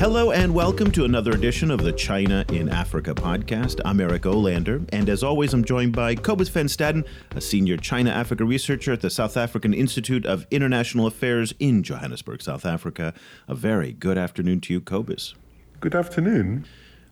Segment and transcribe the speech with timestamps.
[0.00, 3.82] Hello and welcome to another edition of the China in Africa podcast.
[3.84, 8.08] I'm Eric Olander, and as always, I'm joined by Cobus van Staden, a senior China
[8.08, 13.12] Africa researcher at the South African Institute of International Affairs in Johannesburg, South Africa.
[13.46, 15.34] A very good afternoon to you, Cobus.
[15.80, 16.64] Good afternoon.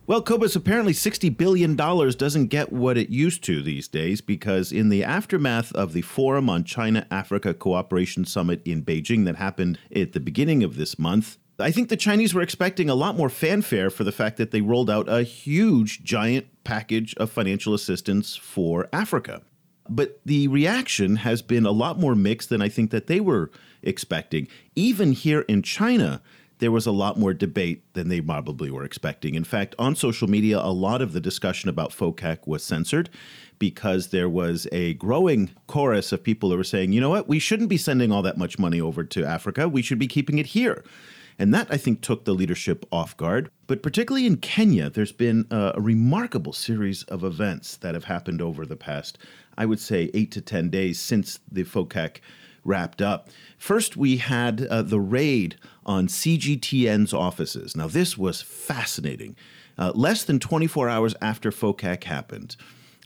[0.07, 4.89] Well, Cobus, apparently $60 billion doesn't get what it used to these days because, in
[4.89, 10.13] the aftermath of the Forum on China Africa Cooperation Summit in Beijing that happened at
[10.13, 13.89] the beginning of this month, I think the Chinese were expecting a lot more fanfare
[13.89, 18.87] for the fact that they rolled out a huge, giant package of financial assistance for
[18.93, 19.41] Africa.
[19.89, 23.51] But the reaction has been a lot more mixed than I think that they were
[23.81, 24.47] expecting.
[24.75, 26.21] Even here in China,
[26.59, 29.35] there was a lot more debate than they probably were expecting.
[29.35, 33.09] In fact, on social media, a lot of the discussion about FOCAC was censored
[33.57, 37.39] because there was a growing chorus of people who were saying, you know what, we
[37.39, 39.67] shouldn't be sending all that much money over to Africa.
[39.67, 40.83] We should be keeping it here.
[41.39, 43.49] And that, I think, took the leadership off guard.
[43.65, 48.65] But particularly in Kenya, there's been a, remarkable series of events that have happened over
[48.65, 49.17] the past,
[49.57, 52.17] I would say, eight to 10 days since the FOCAC
[52.65, 53.29] wrapped up.
[53.57, 57.75] First, we had uh, the raid on CGTN's offices.
[57.75, 59.37] Now, this was fascinating.
[59.77, 62.57] Uh, less than 24 hours after FOCAC happened,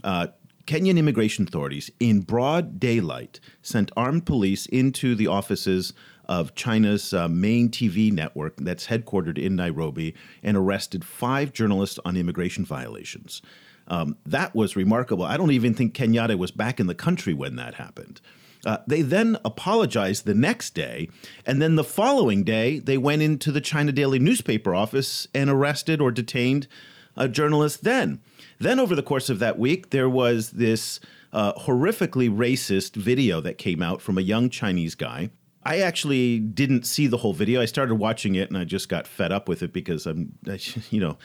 [0.03, 0.27] uh,
[0.65, 5.93] Kenyan immigration authorities, in broad daylight, sent armed police into the offices
[6.25, 12.15] of China's uh, main TV network that's headquartered in Nairobi and arrested five journalists on
[12.15, 13.41] immigration violations.
[13.87, 15.25] Um, that was remarkable.
[15.25, 18.21] I don't even think Kenyatta was back in the country when that happened.
[18.65, 21.09] Uh, they then apologized the next day,
[21.45, 25.99] and then the following day, they went into the China Daily newspaper office and arrested
[25.99, 26.67] or detained
[27.17, 28.21] a journalist then.
[28.59, 31.01] Then, over the course of that week, there was this
[31.33, 35.29] uh, horrifically racist video that came out from a young Chinese guy
[35.65, 37.61] I actually didn't see the whole video.
[37.61, 40.37] I started watching it and I just got fed up with it because I'm,
[40.89, 41.17] you know,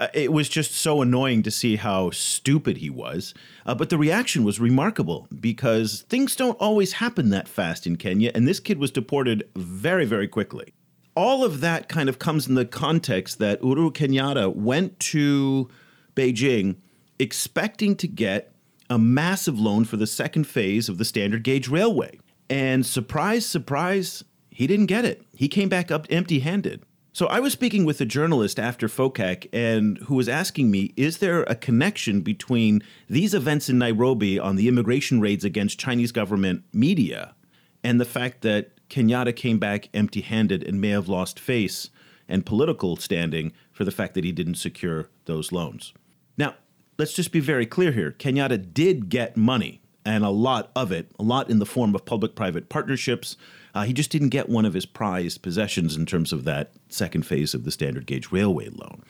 [0.00, 3.34] uh, it was just so annoying to see how stupid he was.
[3.66, 8.30] Uh, but the reaction was remarkable because things don't always happen that fast in Kenya,
[8.34, 10.72] and this kid was deported very, very quickly.
[11.16, 15.68] All of that kind of comes in the context that Uhuru Kenyatta went to
[16.14, 16.76] Beijing
[17.18, 18.52] expecting to get
[18.88, 22.20] a massive loan for the second phase of the standard gauge railway.
[22.50, 25.22] And surprise, surprise, he didn't get it.
[25.34, 26.82] He came back up empty handed.
[27.12, 31.18] So I was speaking with a journalist after FOCAC and who was asking me, is
[31.18, 36.62] there a connection between these events in Nairobi on the immigration raids against Chinese government
[36.72, 37.34] media
[37.82, 41.90] and the fact that Kenyatta came back empty handed and may have lost face
[42.28, 45.92] and political standing for the fact that he didn't secure those loans?
[46.36, 46.54] Now,
[46.98, 48.12] let's just be very clear here.
[48.12, 52.06] Kenyatta did get money and a lot of it, a lot in the form of
[52.06, 53.36] public private partnerships.
[53.74, 57.26] Uh, he just didn't get one of his prized possessions in terms of that second
[57.26, 59.02] phase of the standard gauge railway loan.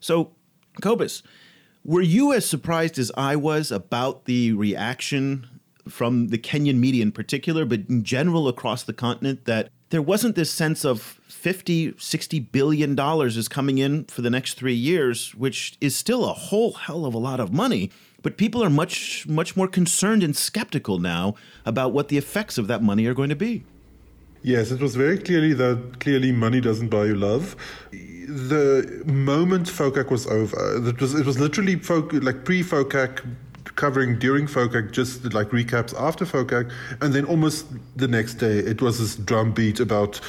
[0.00, 0.32] So,
[0.80, 1.22] Cobus,
[1.84, 5.46] were you as surprised as I was about the reaction
[5.90, 10.36] from the Kenyan media in particular, but in general across the continent, that there wasn't
[10.36, 15.34] this sense of 50, 60 billion dollars is coming in for the next three years,
[15.34, 17.90] which is still a whole hell of a lot of money.
[18.26, 22.66] But people are much, much more concerned and skeptical now about what the effects of
[22.66, 23.62] that money are going to be.
[24.42, 27.54] Yes, it was very clearly that clearly money doesn't buy you love.
[27.92, 33.24] The moment FOCAC was over, it was it was literally FOC, like pre-FOCAC
[33.76, 36.68] covering during FOCAC, just like recaps after FOCAC,
[37.00, 40.20] and then almost the next day it was this drumbeat about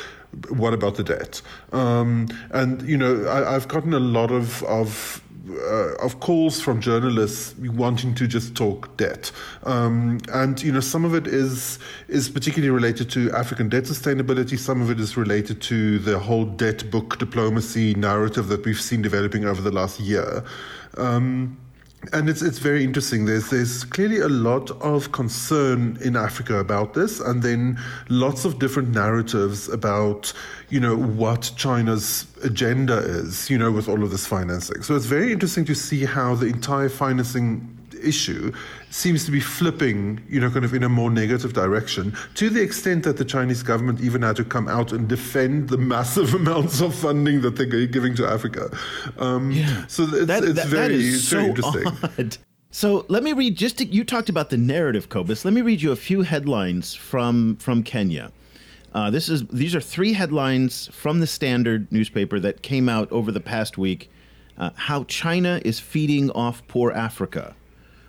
[0.50, 1.42] what about the debt?
[1.72, 6.82] Um, and you know, I, have gotten a lot of of uh, of calls from
[6.82, 9.32] journalists wanting to just talk debt,
[9.64, 14.58] um, and you know some of it is is particularly related to African debt sustainability.
[14.58, 19.02] Some of it is related to the whole debt book diplomacy narrative that we've seen
[19.02, 20.44] developing over the last year.
[20.98, 21.58] Um,
[22.14, 23.26] and it's it's very interesting.
[23.26, 27.80] There's there's clearly a lot of concern in Africa about this, and then
[28.10, 30.32] lots of different narratives about
[30.70, 34.84] you know what China's agenda is, you know, with all of this financing.
[34.84, 38.54] So it's very interesting to see how the entire financing issue
[38.90, 42.62] seems to be flipping, you know, kind of in a more negative direction to the
[42.62, 46.82] extent that the Chinese government even had to come out and defend the massive amounts
[46.82, 48.70] of funding that they're giving to Africa.
[49.18, 49.86] Um, yeah.
[49.88, 51.88] So it's, that, it's that, very, that is so interesting.
[51.88, 52.38] Odd.
[52.72, 55.46] So let me read just to, you talked about the narrative, Cobus.
[55.46, 58.32] Let me read you a few headlines from from Kenya.
[58.94, 63.32] Uh, this is these are three headlines from the Standard newspaper that came out over
[63.32, 64.10] the past week.
[64.58, 67.56] Uh, how China is feeding off poor Africa.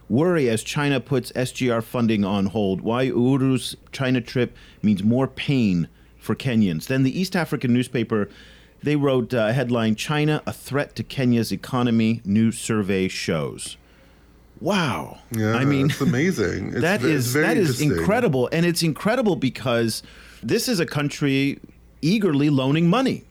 [0.09, 2.81] Worry as China puts SGR funding on hold.
[2.81, 5.89] Why Uhuru's China trip means more pain
[6.19, 6.87] for Kenyans.
[6.87, 8.29] Then the East African newspaper,
[8.83, 12.23] they wrote uh, a headline: China a threat to Kenya's economy.
[12.25, 13.77] New survey shows.
[14.61, 15.19] Wow.
[15.31, 16.69] Yeah, I mean, it's amazing.
[16.73, 20.03] It's that is, that is incredible, and it's incredible because
[20.43, 21.61] this is a country
[22.03, 23.25] eagerly loaning money.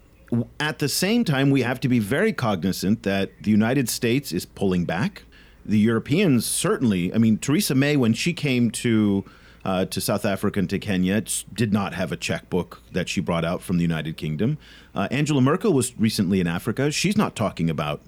[0.59, 4.45] At the same time, we have to be very cognizant that the United States is
[4.45, 5.23] pulling back.
[5.67, 9.25] The Europeans certainly, I mean, Theresa May, when she came to
[9.65, 11.21] uh, to South Africa and to Kenya,
[11.53, 14.57] did not have a checkbook that she brought out from the United Kingdom.
[14.95, 16.89] Uh, Angela Merkel was recently in Africa.
[16.89, 18.01] She's not talking about,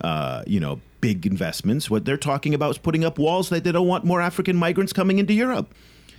[0.00, 1.88] uh, you know, big investments.
[1.88, 4.92] What they're talking about is putting up walls that they don't want more African migrants
[4.92, 5.72] coming into Europe.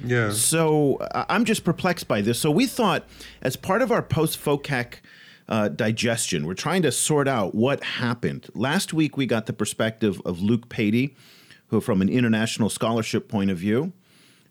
[0.03, 0.31] Yeah.
[0.31, 2.39] So I'm just perplexed by this.
[2.39, 3.06] So we thought,
[3.41, 4.95] as part of our post FOCAC
[5.47, 8.47] uh, digestion, we're trying to sort out what happened.
[8.53, 11.15] Last week, we got the perspective of Luke Patey,
[11.68, 13.94] who, from an international scholarship point of view,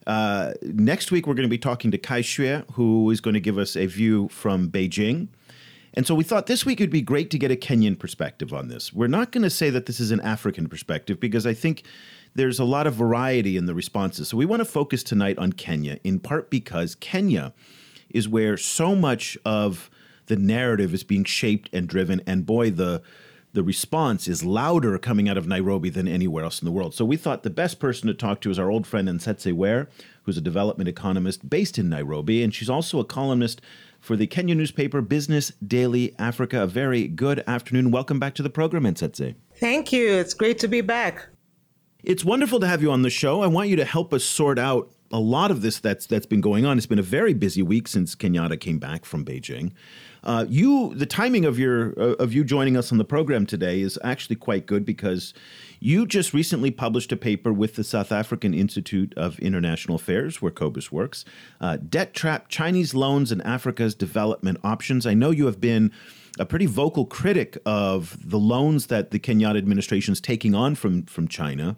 [0.07, 3.41] uh, next week, we're going to be talking to Kai Xue, who is going to
[3.41, 5.29] give us a view from Beijing.
[5.95, 8.53] And so we thought this week it would be great to get a Kenyan perspective
[8.53, 8.93] on this.
[8.93, 11.85] We're not going to say that this is an African perspective because I think
[12.35, 14.29] there's a lot of variety in the responses.
[14.29, 17.55] So we want to focus tonight on Kenya, in part because Kenya
[18.11, 19.89] is where so much of
[20.27, 22.23] the narrative is being shaped and driven.
[22.27, 23.03] And boy, the
[23.55, 26.93] the response is louder coming out of Nairobi than anywhere else in the world.
[26.93, 29.87] So we thought the best person to talk to is our old friend Anzetse Were,
[30.25, 33.61] who's a development economist based in Nairobi, and she's also a columnist
[34.01, 36.63] for the Kenya newspaper Business Daily Africa.
[36.63, 37.93] A very good afternoon.
[37.93, 39.37] Welcome back to the program, Anzetse.
[39.61, 40.13] Thank you.
[40.15, 41.29] It's great to be back.
[42.03, 43.41] It's wonderful to have you on the show.
[43.41, 46.41] I want you to help us sort out a lot of this that's that's been
[46.41, 46.77] going on.
[46.77, 49.73] It's been a very busy week since Kenyatta came back from Beijing.
[50.25, 53.83] Uh, you, the timing of your uh, of you joining us on the program today
[53.83, 55.35] is actually quite good because
[55.81, 60.51] you just recently published a paper with the South African Institute of International Affairs, where
[60.51, 61.27] Cobus works,
[61.61, 65.93] uh, "Debt Trap: Chinese Loans and Africa's Development Options." I know you have been
[66.39, 71.05] a pretty vocal critic of the loans that the Kenyatta administration is taking on from
[71.05, 71.77] from China.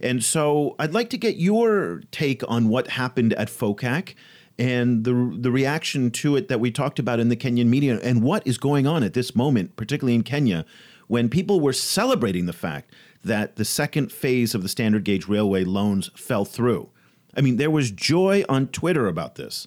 [0.00, 4.14] And so I'd like to get your take on what happened at FOCAC
[4.60, 8.22] and the the reaction to it that we talked about in the Kenyan media and
[8.22, 10.64] what is going on at this moment, particularly in Kenya,
[11.08, 12.92] when people were celebrating the fact
[13.24, 16.90] that the second phase of the standard gauge railway loans fell through.
[17.36, 19.66] I mean, there was joy on Twitter about this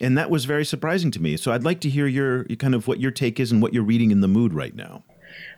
[0.00, 1.36] and that was very surprising to me.
[1.36, 3.82] So I'd like to hear your kind of what your take is and what you're
[3.82, 5.04] reading in the mood right now.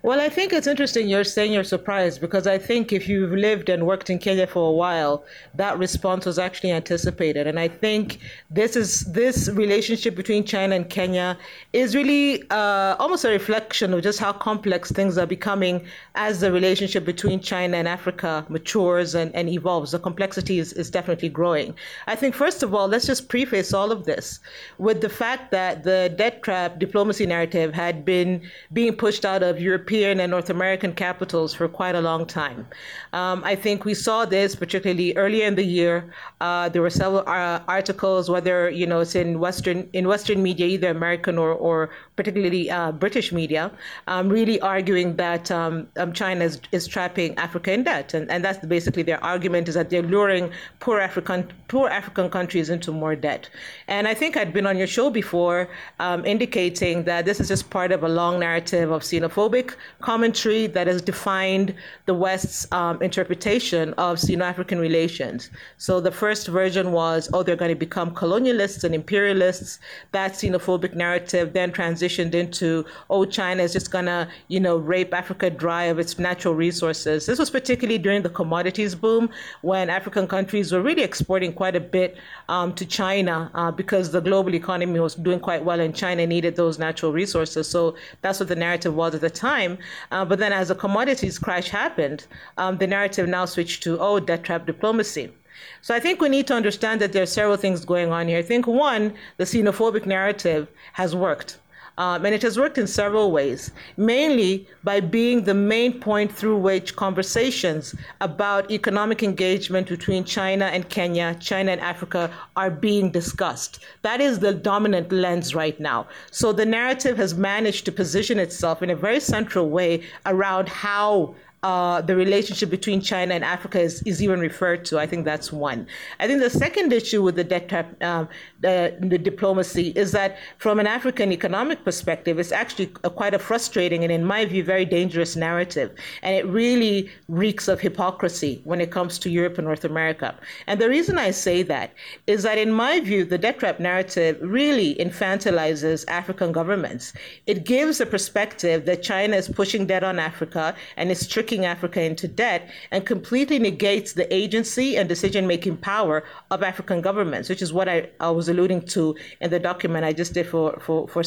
[0.05, 3.69] Well, I think it's interesting you're saying you're surprised because I think if you've lived
[3.69, 7.47] and worked in Kenya for a while, that response was actually anticipated.
[7.47, 8.19] And I think
[8.51, 11.39] this is this relationship between China and Kenya
[11.73, 16.51] is really uh, almost a reflection of just how complex things are becoming as the
[16.51, 19.93] relationship between China and Africa matures and, and evolves.
[19.93, 21.77] The complexity is, is definitely growing.
[22.09, 24.41] I think, first of all, let's just preface all of this
[24.79, 29.61] with the fact that the debt trap diplomacy narrative had been being pushed out of
[29.61, 32.67] European and North American capitals for quite a long time.
[33.13, 36.13] Um, I think we saw this particularly earlier in the year.
[36.41, 40.67] Uh, there were several uh, articles, whether you know it's in Western in Western media,
[40.67, 43.71] either American or, or particularly uh, British media,
[44.07, 48.45] um, really arguing that um, um, China is, is trapping Africa in debt, and, and
[48.45, 50.51] that's basically their argument is that they're luring
[50.81, 53.49] poor African poor African countries into more debt.
[53.89, 55.69] And I think I'd been on your show before,
[56.01, 60.87] um, indicating that this is just part of a long narrative of xenophobic commentary that
[60.87, 61.75] has defined
[62.07, 65.51] the West's um, interpretation of Sino-African relations.
[65.79, 69.79] So the first version was, oh, they're going to become colonialists and imperialists.
[70.13, 75.15] That xenophobic narrative then transitioned into, oh, China is just going to, you know, rape
[75.15, 77.27] Africa dry of its natural resources.
[77.27, 79.31] This was particularly during the commodities boom
[79.63, 82.17] when African countries were really exporting quite a bit
[82.49, 86.57] um, to China uh, because the global economy was doing quite well and China needed
[86.57, 87.69] those natural resources.
[87.69, 89.72] So that's what the narrative was at the time.
[90.11, 92.27] Uh, but then as the commodities crash happened,
[92.59, 95.33] um, the narrative now switched to, oh, debt trap diplomacy.
[95.81, 98.39] So I think we need to understand that there are several things going on here.
[98.39, 101.59] I think one, the xenophobic narrative has worked.
[101.99, 106.57] Um, and it has worked in several ways, mainly by being the main point through
[106.57, 113.81] which conversations about economic engagement between China and Kenya, China and Africa are being discussed.
[114.03, 116.09] That is the dominant lens right now.
[116.31, 121.35] So the narrative has managed to position itself in a very central way around how
[121.63, 124.99] uh, the relationship between China and Africa is, is even referred to.
[124.99, 125.87] I think that's one.
[126.19, 128.29] I think the second issue with the debt trap, um,
[128.61, 133.39] the, the, diplomacy is that from an African economic perspective, it's actually a, quite a
[133.39, 135.93] frustrating and, in my view, very dangerous narrative.
[136.23, 140.35] And it really reeks of hypocrisy when it comes to Europe and North America.
[140.67, 141.95] And the reason I say that
[142.27, 147.13] is that, in my view, the debt trap narrative really infantilizes African governments.
[147.47, 152.01] It gives a perspective that China is pushing debt on Africa and is tricking Africa
[152.03, 157.63] into debt and completely negates the agency and decision making power of African governments, which
[157.63, 161.09] is what I, I was alluding to in the document I just did for, for,
[161.09, 161.23] for.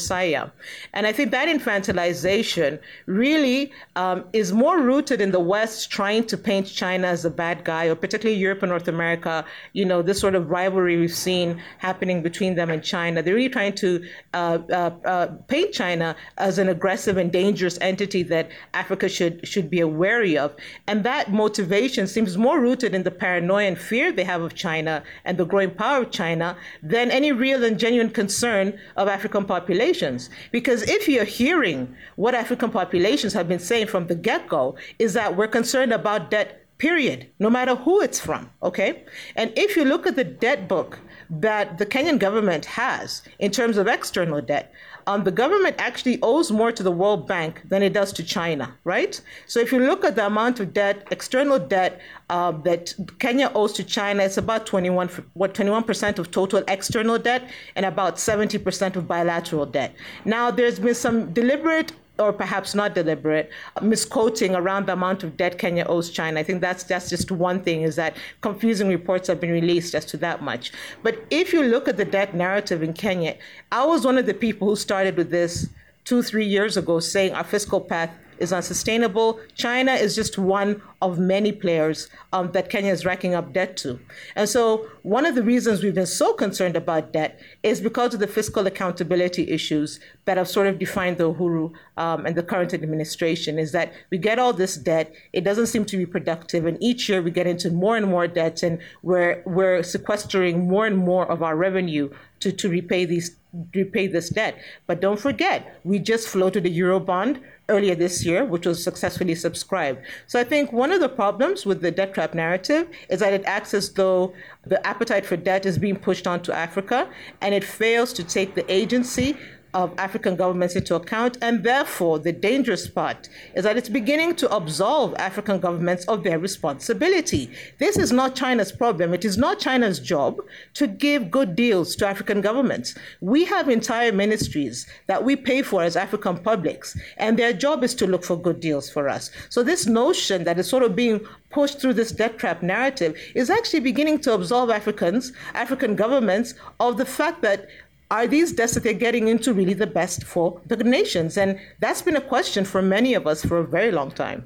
[0.94, 6.38] And I think that infantilization really um, is more rooted in the West trying to
[6.38, 10.20] paint China as a bad guy, or particularly Europe and North America, you know, this
[10.20, 13.22] sort of rivalry we've seen happening between them and China.
[13.22, 18.24] They're really trying to uh, uh, uh, paint China as an aggressive and dangerous entity
[18.24, 20.56] that Africa should, should be aware wary of.
[20.88, 25.04] And that motivation seems more rooted in the paranoia and fear they have of China
[25.26, 30.30] and the growing power of China than any real and genuine concern of African populations.
[30.52, 35.14] Because if you're hearing what African populations have been saying from the get go, is
[35.14, 39.04] that we're concerned about debt period, no matter who it's from, okay?
[39.36, 43.78] And if you look at the debt book that the Kenyan government has in terms
[43.78, 44.74] of external debt,
[45.08, 48.74] um, the government actually owes more to the World Bank than it does to China,
[48.84, 49.20] right?
[49.46, 53.74] So if you look at the amount of debt, external debt uh, that Kenya owes
[53.74, 59.08] to China, it's about 21, what 21% of total external debt and about 70% of
[59.08, 59.96] bilateral debt.
[60.26, 63.50] Now, there's been some deliberate or perhaps not deliberate,
[63.82, 66.40] misquoting around the amount of debt Kenya owes China.
[66.40, 70.06] I think that's that's just one thing is that confusing reports have been released as
[70.06, 70.72] to that much.
[71.04, 73.36] But if you look at the debt narrative in Kenya,
[73.72, 75.70] I was one of the people who started with this
[76.06, 79.40] two, three years ago, saying our fiscal path is unsustainable.
[79.56, 84.00] China is just one of many players um, that Kenya is racking up debt to.
[84.36, 88.20] And so, one of the reasons we've been so concerned about debt is because of
[88.20, 92.74] the fiscal accountability issues that have sort of defined the Uhuru um, and the current
[92.74, 93.60] administration.
[93.60, 97.08] Is that we get all this debt, it doesn't seem to be productive, and each
[97.10, 101.30] year we get into more and more debt, and we're, we're sequestering more and more
[101.30, 103.36] of our revenue to, to repay these
[103.74, 104.58] repay this debt.
[104.88, 110.00] But don't forget, we just floated a Eurobond earlier this year, which was successfully subscribed.
[110.28, 113.44] So I think one of the problems with the debt trap narrative is that it
[113.46, 114.34] acts as though
[114.66, 117.10] the appetite for debt is being pushed onto Africa
[117.42, 119.38] and it fails to take the agency
[119.76, 121.38] of African governments into account.
[121.42, 126.40] And therefore, the dangerous part is that it's beginning to absolve African governments of their
[126.40, 127.52] responsibility.
[127.78, 129.14] This is not China's problem.
[129.14, 130.40] It is not China's job
[130.76, 132.96] to give good deals to African governments.
[133.20, 137.94] We have entire ministries that we pay for as African publics, and their job is
[137.96, 139.30] to look for good deals for us.
[139.50, 141.20] So, this notion that is sort of being
[141.56, 146.98] pushed through this debt trap narrative is actually beginning to absolve Africans, African governments, of
[146.98, 147.68] the fact that
[148.12, 151.38] are these debts that they're getting into really the best for the nations?
[151.38, 154.46] And that's been a question for many of us for a very long time.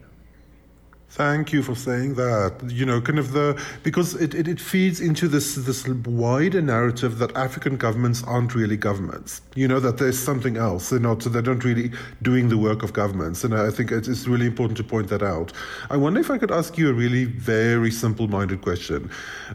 [1.11, 2.61] Thank you for saying that.
[2.67, 7.17] You know, kind of the because it, it, it, feeds into this this wider narrative
[7.17, 9.41] that African governments aren't really governments.
[9.55, 10.91] You know that there's something else.
[10.91, 11.21] They're not.
[11.21, 13.43] They're not really doing the work of governments.
[13.43, 15.51] And I think it's really important to point that out.
[15.89, 19.09] I wonder if I could ask you a really very simple-minded question.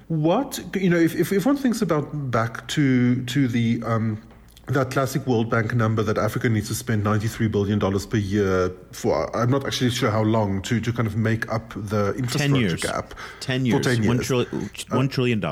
[0.08, 4.20] What you know, if if, if one thinks about back to to the um,
[4.66, 9.34] that classic World Bank number that Africa needs to spend $93 billion per year for,
[9.36, 12.54] I'm not actually sure how long, to, to kind of make up the infrastructure 10
[12.54, 12.82] years.
[12.82, 13.14] gap.
[13.40, 13.78] 10 years.
[13.78, 14.20] For 10 years.
[14.20, 15.44] $1 trillion, $1 trillion.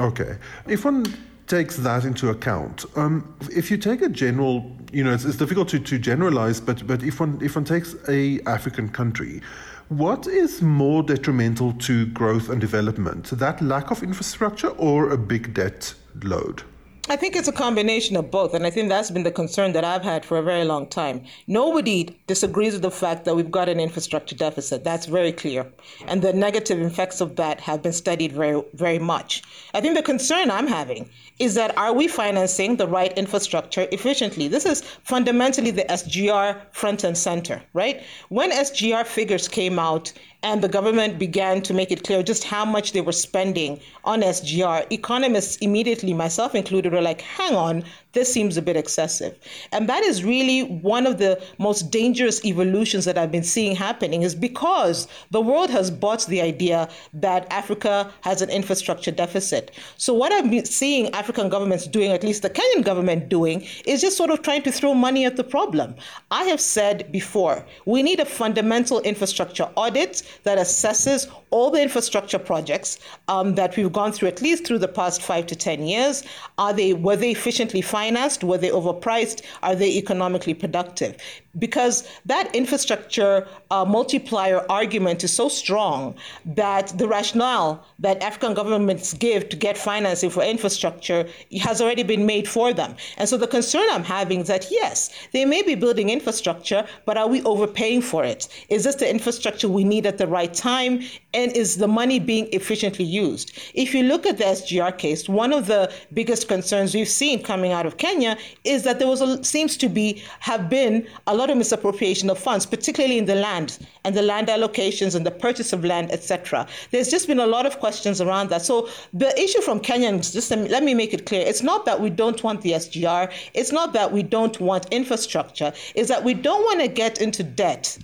[0.00, 0.36] Okay.
[0.66, 1.04] If one
[1.46, 5.68] takes that into account, um, if you take a general, you know, it's, it's difficult
[5.68, 9.42] to, to generalize, but, but if, one, if one takes a African country,
[9.88, 15.54] what is more detrimental to growth and development, that lack of infrastructure or a big
[15.54, 16.62] debt load?
[17.10, 19.82] I think it's a combination of both, and I think that's been the concern that
[19.82, 21.24] I've had for a very long time.
[21.46, 24.84] Nobody disagrees with the fact that we've got an infrastructure deficit.
[24.84, 25.72] That's very clear,
[26.06, 29.42] and the negative effects of that have been studied very, very much.
[29.72, 34.46] I think the concern I'm having is that are we financing the right infrastructure efficiently?
[34.46, 38.02] This is fundamentally the SGR front and center, right?
[38.28, 40.12] When SGR figures came out
[40.42, 44.22] and the government began to make it clear just how much they were spending on
[44.22, 47.84] SGR, economists immediately, myself included, were like, hang on,
[48.18, 49.38] this seems a bit excessive.
[49.70, 54.22] And that is really one of the most dangerous evolutions that I've been seeing happening
[54.22, 59.70] is because the world has bought the idea that Africa has an infrastructure deficit.
[59.98, 64.00] So what I've been seeing African governments doing, at least the Kenyan government doing, is
[64.00, 65.94] just sort of trying to throw money at the problem.
[66.32, 72.38] I have said before, we need a fundamental infrastructure audit that assesses all the infrastructure
[72.38, 72.98] projects
[73.28, 76.24] um, that we've gone through, at least through the past five to 10 years.
[76.58, 78.07] Are they, were they efficiently financed?
[78.42, 79.42] Were they overpriced?
[79.62, 81.16] Are they economically productive?
[81.58, 89.14] Because that infrastructure uh, multiplier argument is so strong that the rationale that African governments
[89.14, 91.28] give to get financing for infrastructure
[91.60, 92.94] has already been made for them.
[93.16, 97.16] And so the concern I'm having is that yes, they may be building infrastructure, but
[97.16, 98.48] are we overpaying for it?
[98.68, 101.02] Is this the infrastructure we need at the right time?
[101.34, 103.58] And is the money being efficiently used?
[103.74, 107.72] If you look at the SGR case, one of the biggest concerns we've seen coming
[107.72, 111.47] out of Kenya is that there was a, seems to be have been a lot
[111.54, 115.84] misappropriation of funds, particularly in the land and the land allocations and the purchase of
[115.84, 116.66] land, etc.
[116.90, 118.62] There's just been a lot of questions around that.
[118.62, 122.10] So the issue from Kenyans, just let me make it clear, it's not that we
[122.10, 126.62] don't want the SGR, it's not that we don't want infrastructure, it's that we don't
[126.62, 127.98] want to get into debt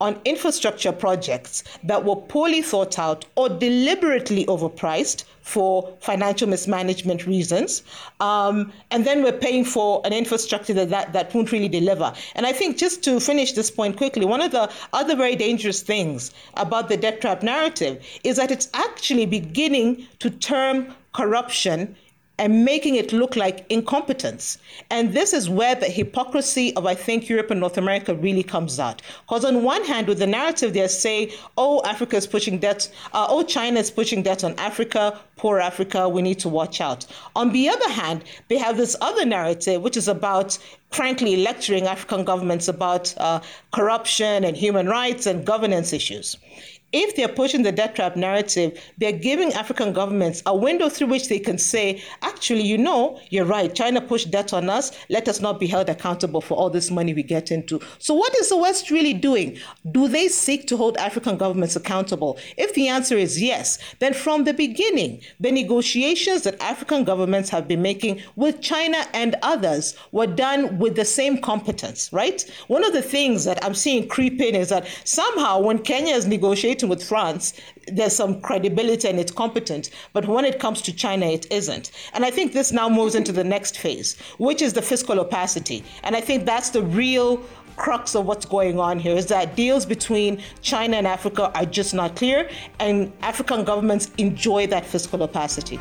[0.00, 7.84] on infrastructure projects that were poorly thought out or deliberately overpriced for financial mismanagement reasons.
[8.18, 12.12] Um, and then we're paying for an infrastructure that, that, that won't really deliver.
[12.34, 15.82] And I think just to finish this point quickly, one of the other very dangerous
[15.82, 21.94] things about the debt trap narrative is that it's actually beginning to term corruption
[22.38, 24.58] and making it look like incompetence.
[24.90, 28.78] And this is where the hypocrisy of, I think, Europe and North America really comes
[28.78, 29.02] out.
[29.22, 33.26] Because on one hand, with the narrative, they say, oh, Africa is pushing debt, uh,
[33.28, 37.06] oh, China is pushing debt on Africa, poor Africa, we need to watch out.
[37.34, 40.58] On the other hand, they have this other narrative, which is about
[40.90, 43.40] frankly lecturing African governments about uh,
[43.72, 46.36] corruption and human rights and governance issues
[46.96, 51.28] if they're pushing the debt trap narrative, they're giving African governments a window through which
[51.28, 53.74] they can say, actually, you know, you're right.
[53.74, 54.92] China pushed debt on us.
[55.10, 57.80] Let us not be held accountable for all this money we get into.
[57.98, 59.58] So, what is the West really doing?
[59.92, 62.38] Do they seek to hold African governments accountable?
[62.56, 67.68] If the answer is yes, then from the beginning, the negotiations that African governments have
[67.68, 72.42] been making with China and others were done with the same competence, right?
[72.68, 76.26] One of the things that I'm seeing creep in is that somehow when Kenya is
[76.26, 77.54] negotiating, with France,
[77.86, 79.90] there's some credibility and it's competent.
[80.12, 81.90] But when it comes to China, it isn't.
[82.12, 85.84] And I think this now moves into the next phase, which is the fiscal opacity.
[86.02, 87.42] And I think that's the real
[87.76, 91.94] crux of what's going on here is that deals between China and Africa are just
[91.94, 92.48] not clear,
[92.80, 95.78] and African governments enjoy that fiscal opacity.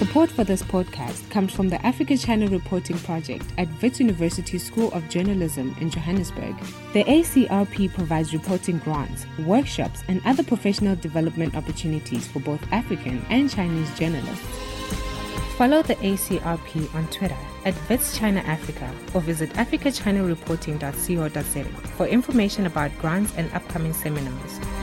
[0.00, 4.90] Support for this podcast comes from the Africa China Reporting Project at Wits University School
[4.92, 6.56] of Journalism in Johannesburg.
[6.94, 13.50] The ACRP provides reporting grants, workshops, and other professional development opportunities for both African and
[13.50, 14.46] Chinese journalists.
[15.58, 17.36] Follow the ACRP on Twitter
[17.66, 21.64] at Wits China Africa or visit africachinareporting.co.za
[21.98, 24.79] for information about grants and upcoming seminars.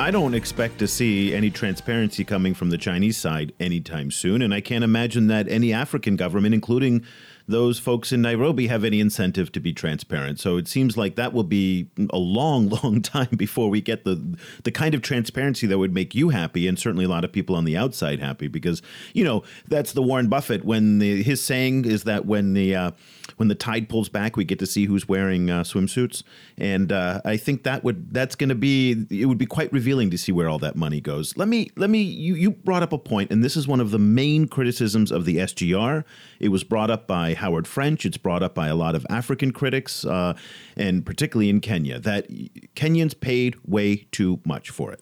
[0.00, 4.54] I don't expect to see any transparency coming from the Chinese side anytime soon, and
[4.54, 7.04] I can't imagine that any African government, including
[7.48, 10.40] those folks in Nairobi have any incentive to be transparent.
[10.40, 14.38] So it seems like that will be a long, long time before we get the
[14.64, 17.56] the kind of transparency that would make you happy, and certainly a lot of people
[17.56, 18.82] on the outside happy, because
[19.14, 22.90] you know that's the Warren Buffett when the, his saying is that when the uh,
[23.36, 26.22] when the tide pulls back, we get to see who's wearing uh, swimsuits,
[26.58, 30.10] and uh, I think that would that's going to be it would be quite revealing
[30.10, 31.36] to see where all that money goes.
[31.36, 33.90] Let me let me you you brought up a point, and this is one of
[33.90, 36.04] the main criticisms of the SGR.
[36.38, 38.06] It was brought up by Howard French.
[38.06, 40.34] It's brought up by a lot of African critics, uh,
[40.76, 42.28] and particularly in Kenya, that
[42.76, 45.00] Kenyans paid way too much for it.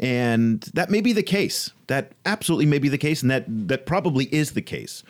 [0.00, 1.70] And that may be the case.
[1.86, 5.02] That absolutely may be the case, and that, that probably is the case.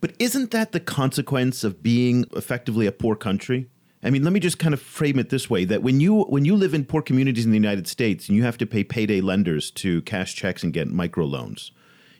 [0.00, 3.68] But isn't that the consequence of being effectively a poor country?
[4.02, 6.44] I mean, let me just kind of frame it this way: that when you when
[6.44, 9.22] you live in poor communities in the United States and you have to pay payday
[9.22, 11.70] lenders to cash checks and get microloans,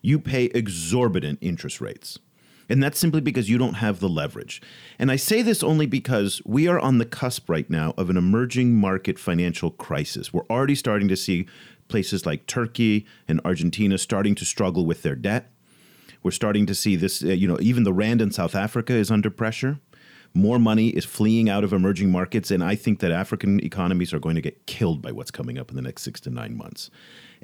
[0.00, 2.18] you pay exorbitant interest rates.
[2.68, 4.62] And that's simply because you don't have the leverage.
[4.98, 8.16] And I say this only because we are on the cusp right now of an
[8.16, 10.32] emerging market financial crisis.
[10.32, 11.46] We're already starting to see
[11.88, 15.50] places like Turkey and Argentina starting to struggle with their debt.
[16.22, 19.10] We're starting to see this, uh, you know, even the Rand in South Africa is
[19.10, 19.78] under pressure.
[20.32, 24.18] More money is fleeing out of emerging markets, and I think that African economies are
[24.18, 26.90] going to get killed by what's coming up in the next six to nine months.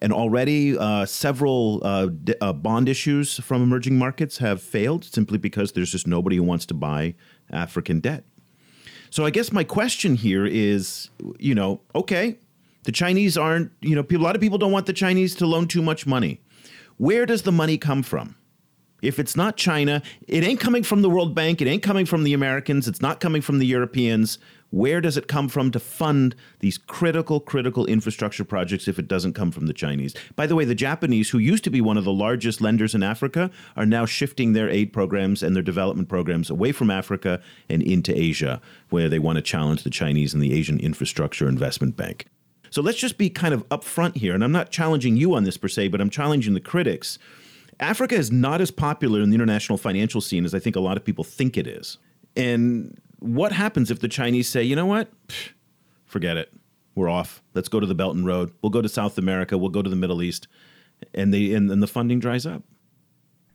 [0.02, 5.36] And already, uh, several uh, d- uh, bond issues from emerging markets have failed simply
[5.36, 7.14] because there's just nobody who wants to buy
[7.50, 8.24] African debt.
[9.10, 12.38] So I guess my question here is, you know, okay,
[12.84, 15.46] the Chinese aren't, you know, people, a lot of people don't want the Chinese to
[15.46, 16.40] loan too much money.
[16.96, 18.36] Where does the money come from?
[19.02, 22.24] If it's not China, it ain't coming from the World Bank, it ain't coming from
[22.24, 24.38] the Americans, it's not coming from the Europeans.
[24.70, 29.34] Where does it come from to fund these critical, critical infrastructure projects if it doesn't
[29.34, 30.14] come from the Chinese?
[30.36, 33.02] By the way, the Japanese, who used to be one of the largest lenders in
[33.02, 37.82] Africa, are now shifting their aid programs and their development programs away from Africa and
[37.82, 42.26] into Asia, where they want to challenge the Chinese and the Asian Infrastructure Investment Bank.
[42.70, 44.34] So let's just be kind of upfront here.
[44.34, 47.18] And I'm not challenging you on this per se, but I'm challenging the critics.
[47.80, 50.96] Africa is not as popular in the international financial scene as I think a lot
[50.96, 51.98] of people think it is.
[52.36, 55.10] And what happens if the Chinese say, you know what?
[56.04, 56.52] Forget it.
[56.94, 57.42] We're off.
[57.54, 58.52] Let's go to the Belt and Road.
[58.62, 59.56] We'll go to South America.
[59.56, 60.48] We'll go to the Middle East.
[61.14, 62.62] And they and, and the funding dries up.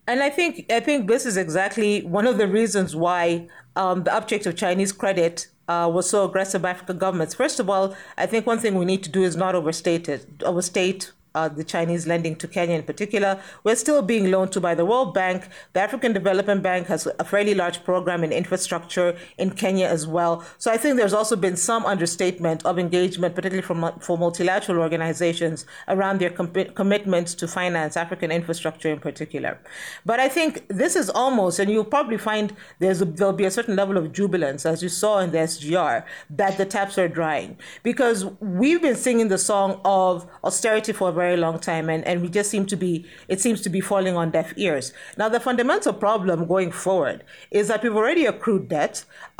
[0.07, 4.13] And I think I think this is exactly one of the reasons why um, the
[4.13, 7.33] uptake of Chinese credit uh, was so aggressive by African governments.
[7.33, 10.43] First of all, I think one thing we need to do is not overstate it,
[10.43, 13.39] overstate uh, the Chinese lending to Kenya in particular.
[13.63, 15.47] We're still being loaned to by the World Bank.
[15.73, 20.43] The African Development Bank has a fairly large program in infrastructure in Kenya as well.
[20.57, 25.65] So I think there's also been some understatement of engagement, particularly from, for multilateral organizations,
[25.87, 29.59] around their com- commitment to finance African infrastructure in particular.
[30.05, 33.51] But I think this is almost, and you'll probably find there's a, there'll be a
[33.51, 37.57] certain level of jubilance, as you saw in the SGR, that the taps are drying.
[37.83, 42.01] Because we've been singing the song of austerity for a very very long time, and,
[42.09, 42.93] and we just seem to be,
[43.33, 44.85] it seems to be falling on deaf ears.
[45.19, 47.19] Now, the fundamental problem going forward
[47.59, 48.95] is that we've already accrued debt.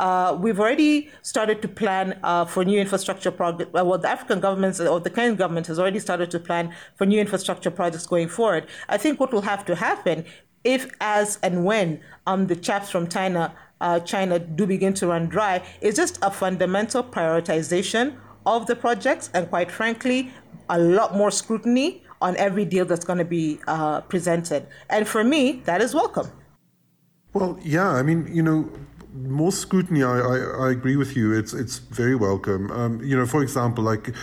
[0.06, 0.94] Uh, we've already
[1.32, 3.70] started to plan uh, for new infrastructure projects.
[3.74, 6.64] Uh, well, the African government or the Kenyan government has already started to plan
[6.96, 8.62] for new infrastructure projects going forward.
[8.94, 10.24] I think what will have to happen
[10.64, 13.42] if, as, and when um, the chaps from China
[13.78, 18.16] uh, China do begin to run dry is just a fundamental prioritization
[18.46, 20.30] of the projects and quite frankly
[20.68, 24.66] a lot more scrutiny on every deal that's going to be uh, presented.
[24.88, 26.30] And for me, that is welcome.
[27.34, 28.70] Well, yeah, I mean, you know,
[29.12, 30.02] more scrutiny.
[30.02, 31.32] I, I, I agree with you.
[31.32, 32.70] It's it's very welcome.
[32.70, 34.14] Um, you know, for example, like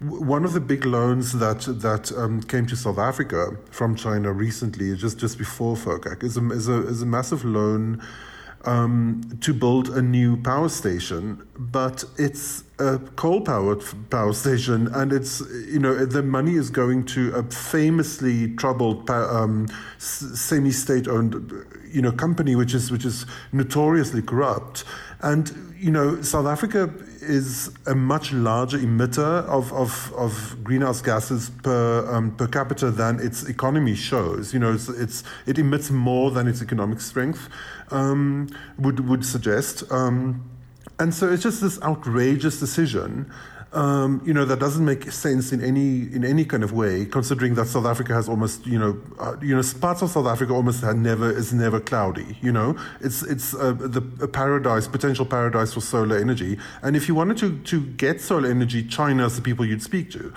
[0.00, 4.96] one of the big loans that that um, came to South Africa from China recently,
[4.96, 8.02] just just before FOCAC, is a is a, is a massive loan
[8.64, 15.40] um, to build a new power station, but it's a coal-powered power station, and it's
[15.68, 21.52] you know the money is going to a famously troubled um, semi-state-owned
[21.90, 24.84] you know company, which is which is notoriously corrupt,
[25.20, 31.50] and you know South Africa is a much larger emitter of, of, of greenhouse gases
[31.62, 34.52] per um, per capita than its economy shows.
[34.52, 37.48] You know, it's, it's it emits more than its economic strength
[37.90, 39.90] um, would would suggest.
[39.90, 40.48] Um,
[40.98, 43.30] and so it's just this outrageous decision
[43.72, 47.54] um, you know, that doesn't make sense in any in any kind of way, considering
[47.54, 50.82] that South Africa has almost, you know, uh, you know, parts of South Africa almost
[50.82, 52.36] had never is never cloudy.
[52.42, 56.58] You know, it's it's uh, the a paradise, potential paradise for solar energy.
[56.82, 60.10] And if you wanted to to get solar energy, China is the people you'd speak
[60.12, 60.32] to.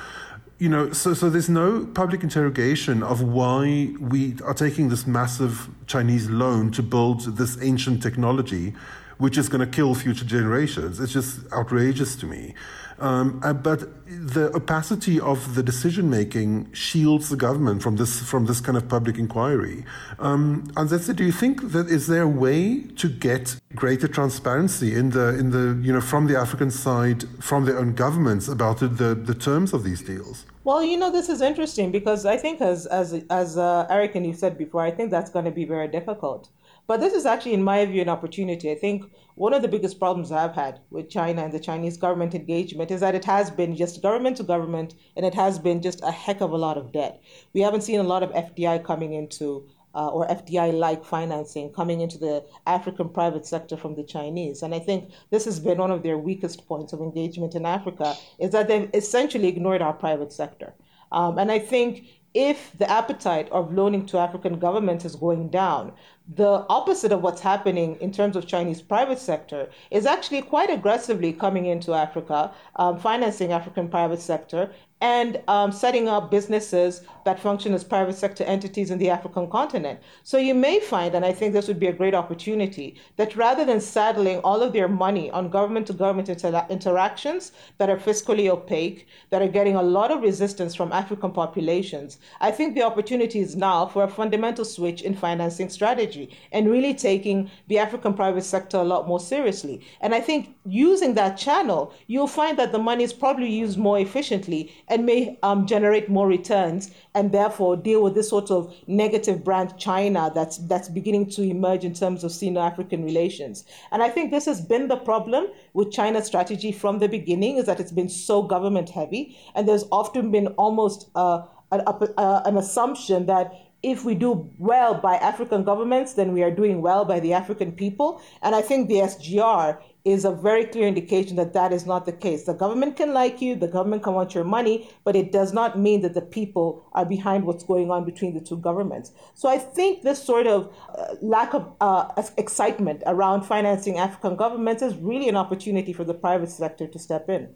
[0.58, 5.68] You know, so so there's no public interrogation of why we are taking this massive
[5.88, 8.74] Chinese loan to build this ancient technology,
[9.18, 11.00] which is going to kill future generations.
[11.00, 12.54] It's just outrageous to me.
[12.98, 18.46] Um, uh, but the opacity of the decision making shields the government from this from
[18.46, 19.84] this kind of public inquiry.
[20.18, 25.10] Um, Anzetse, do you think that is there a way to get greater transparency in
[25.10, 28.88] the in the you know from the African side from their own governments about the
[28.88, 30.46] the, the terms of these deals?
[30.66, 34.26] Well, you know, this is interesting because I think, as as as uh, Eric and
[34.26, 36.50] you said before, I think that's going to be very difficult.
[36.88, 38.72] But this is actually, in my view, an opportunity.
[38.72, 42.36] I think one of the biggest problems I've had with China and the Chinese government
[42.36, 46.02] engagement is that it has been just government to government and it has been just
[46.04, 47.22] a heck of a lot of debt.
[47.54, 52.02] We haven't seen a lot of FDI coming into uh, or FDI like financing coming
[52.02, 54.62] into the African private sector from the Chinese.
[54.62, 58.16] And I think this has been one of their weakest points of engagement in Africa
[58.38, 60.74] is that they've essentially ignored our private sector.
[61.12, 65.94] Um, and I think if the appetite of loaning to African governments is going down,
[66.36, 71.32] the opposite of what's happening in terms of Chinese private sector is actually quite aggressively
[71.32, 74.70] coming into Africa, um, financing African private sector,
[75.02, 80.00] and um, setting up businesses that function as private sector entities in the African continent.
[80.24, 83.66] So you may find, and I think this would be a great opportunity, that rather
[83.66, 89.08] than saddling all of their money on government to government interactions that are fiscally opaque,
[89.32, 93.56] that are getting a lot of resistance from African populations, I think the opportunity is
[93.56, 98.78] now for a fundamental switch in financing strategy and really taking the African private sector
[98.78, 99.82] a lot more seriously.
[100.00, 104.00] And I think using that channel, you'll find that the money is probably used more
[104.00, 109.44] efficiently and may um, generate more returns and therefore deal with this sort of negative
[109.44, 113.66] brand China that's that's beginning to emerge in terms of Sino-African relations.
[113.92, 117.66] And I think this has been the problem with China's strategy from the beginning is
[117.66, 122.58] that it's been so government heavy, and there's often been almost uh, an, uh, an
[122.58, 127.20] assumption that if we do well by African governments, then we are doing well by
[127.20, 128.20] the African people.
[128.42, 132.12] And I think the SGR is a very clear indication that that is not the
[132.12, 132.44] case.
[132.44, 135.80] The government can like you, the government can want your money, but it does not
[135.80, 139.12] mean that the people are behind what's going on between the two governments.
[139.34, 144.84] So I think this sort of uh, lack of uh, excitement around financing African governments
[144.84, 147.56] is really an opportunity for the private sector to step in.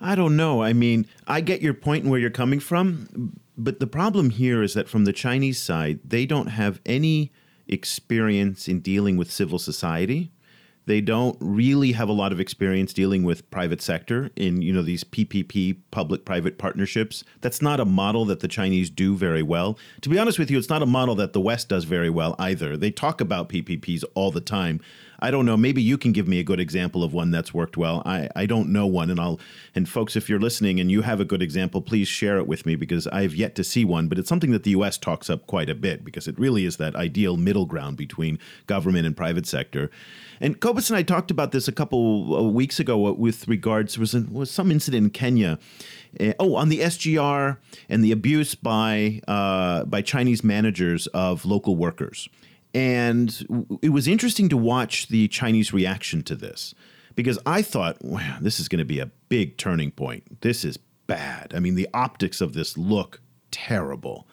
[0.00, 0.62] I don't know.
[0.62, 4.62] I mean, I get your point and where you're coming from, but the problem here
[4.62, 7.30] is that from the Chinese side, they don't have any
[7.66, 10.32] experience in dealing with civil society
[10.88, 14.82] they don't really have a lot of experience dealing with private sector in you know
[14.82, 17.22] these PPP public private partnerships.
[17.42, 19.78] That's not a model that the Chinese do very well.
[20.00, 22.34] To be honest with you, it's not a model that the West does very well
[22.38, 22.76] either.
[22.76, 24.80] They talk about PPPs all the time,
[25.20, 25.56] I don't know.
[25.56, 28.02] Maybe you can give me a good example of one that's worked well.
[28.06, 29.40] I, I don't know one, and I'll
[29.74, 32.64] and folks, if you're listening and you have a good example, please share it with
[32.64, 34.06] me because I've yet to see one.
[34.06, 34.96] But it's something that the U.S.
[34.96, 39.06] talks up quite a bit because it really is that ideal middle ground between government
[39.06, 39.90] and private sector.
[40.40, 44.14] And Cobus and I talked about this a couple of weeks ago with regards was,
[44.14, 45.58] was some incident in Kenya.
[46.18, 51.76] Uh, oh, on the SGR and the abuse by uh, by Chinese managers of local
[51.76, 52.28] workers.
[52.74, 56.74] And it was interesting to watch the Chinese reaction to this
[57.14, 60.40] because I thought, wow, this is going to be a big turning point.
[60.42, 61.52] This is bad.
[61.54, 63.20] I mean, the optics of this look
[63.50, 64.28] terrible.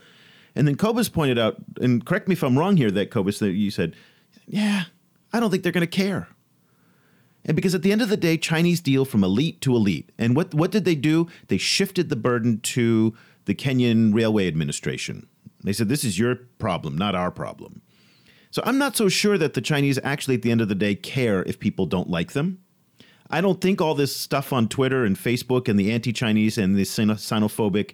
[0.54, 3.52] And then Cobus pointed out, and correct me if I'm wrong here, that Cobus, that
[3.52, 3.96] you said,
[4.48, 4.84] yeah,
[5.36, 6.30] I don't think they're going to care.
[7.43, 10.12] And because at the end of the day, Chinese deal from elite to elite.
[10.17, 11.28] And what, what did they do?
[11.48, 15.28] They shifted the burden to the Kenyan Railway Administration.
[15.63, 17.82] They said, this is your problem, not our problem.
[18.50, 20.95] So I'm not so sure that the Chinese actually, at the end of the day,
[20.95, 22.60] care if people don't like them.
[23.30, 26.84] I don't think all this stuff on Twitter and Facebook and the anti-Chinese and the
[26.84, 27.93] xenophobic,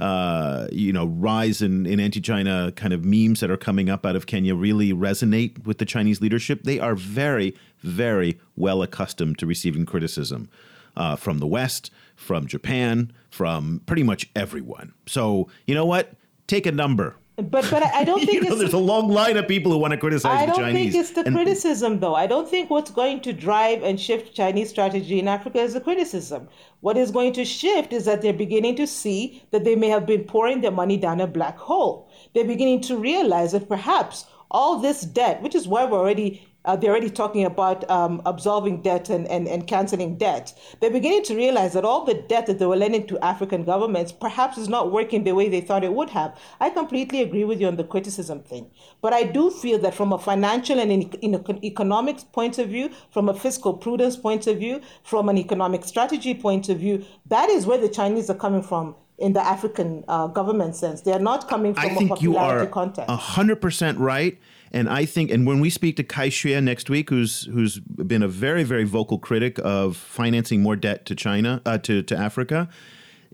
[0.00, 4.16] uh, you know, rise in, in anti-China kind of memes that are coming up out
[4.16, 6.62] of Kenya really resonate with the Chinese leadership.
[6.64, 10.48] They are very, very well accustomed to receiving criticism
[10.96, 14.94] uh, from the West, from Japan, from pretty much everyone.
[15.06, 16.14] So you know what?
[16.46, 19.72] Take a number but but I don't think know, there's a long line of people
[19.72, 20.58] who want to criticize the Chinese.
[20.58, 22.14] I don't think it's the and, criticism, though.
[22.14, 25.80] I don't think what's going to drive and shift Chinese strategy in Africa is the
[25.80, 26.48] criticism.
[26.80, 30.06] What is going to shift is that they're beginning to see that they may have
[30.06, 32.10] been pouring their money down a black hole.
[32.34, 36.76] They're beginning to realize that perhaps all this debt, which is why we're already uh,
[36.76, 40.52] they're already talking about um, absolving debt and, and, and canceling debt.
[40.80, 44.12] They're beginning to realize that all the debt that they were lending to African governments
[44.12, 46.38] perhaps is not working the way they thought it would have.
[46.60, 48.70] I completely agree with you on the criticism thing.
[49.00, 52.90] But I do feel that from a financial and in, in economics point of view,
[53.10, 57.48] from a fiscal prudence point of view, from an economic strategy point of view, that
[57.48, 61.02] is where the Chinese are coming from in the African uh, government sense.
[61.02, 63.10] They are not coming from I think a popularity you are context.
[63.10, 64.38] 100% right.
[64.72, 68.22] And I think, and when we speak to Kai Xue next week, who's who's been
[68.22, 72.68] a very very vocal critic of financing more debt to China uh, to to Africa,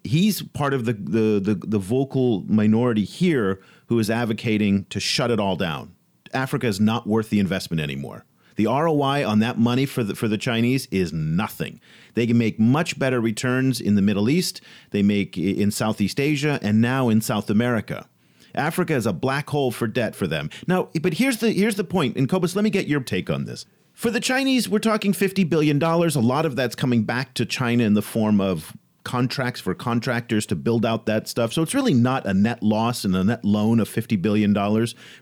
[0.02, 5.30] he's part of the, the the the vocal minority here who is advocating to shut
[5.30, 5.94] it all down.
[6.32, 8.24] Africa is not worth the investment anymore.
[8.56, 11.80] The ROI on that money for the for the Chinese is nothing.
[12.14, 14.62] They can make much better returns in the Middle East.
[14.90, 18.08] They make in Southeast Asia and now in South America.
[18.56, 20.50] Africa is a black hole for debt for them.
[20.66, 22.16] Now, but here's the here's the point.
[22.16, 23.66] And Cobus, let me get your take on this.
[23.92, 25.82] For the Chinese, we're talking $50 billion.
[25.82, 30.44] A lot of that's coming back to China in the form of contracts for contractors
[30.46, 31.52] to build out that stuff.
[31.52, 34.52] So it's really not a net loss and a net loan of $50 billion.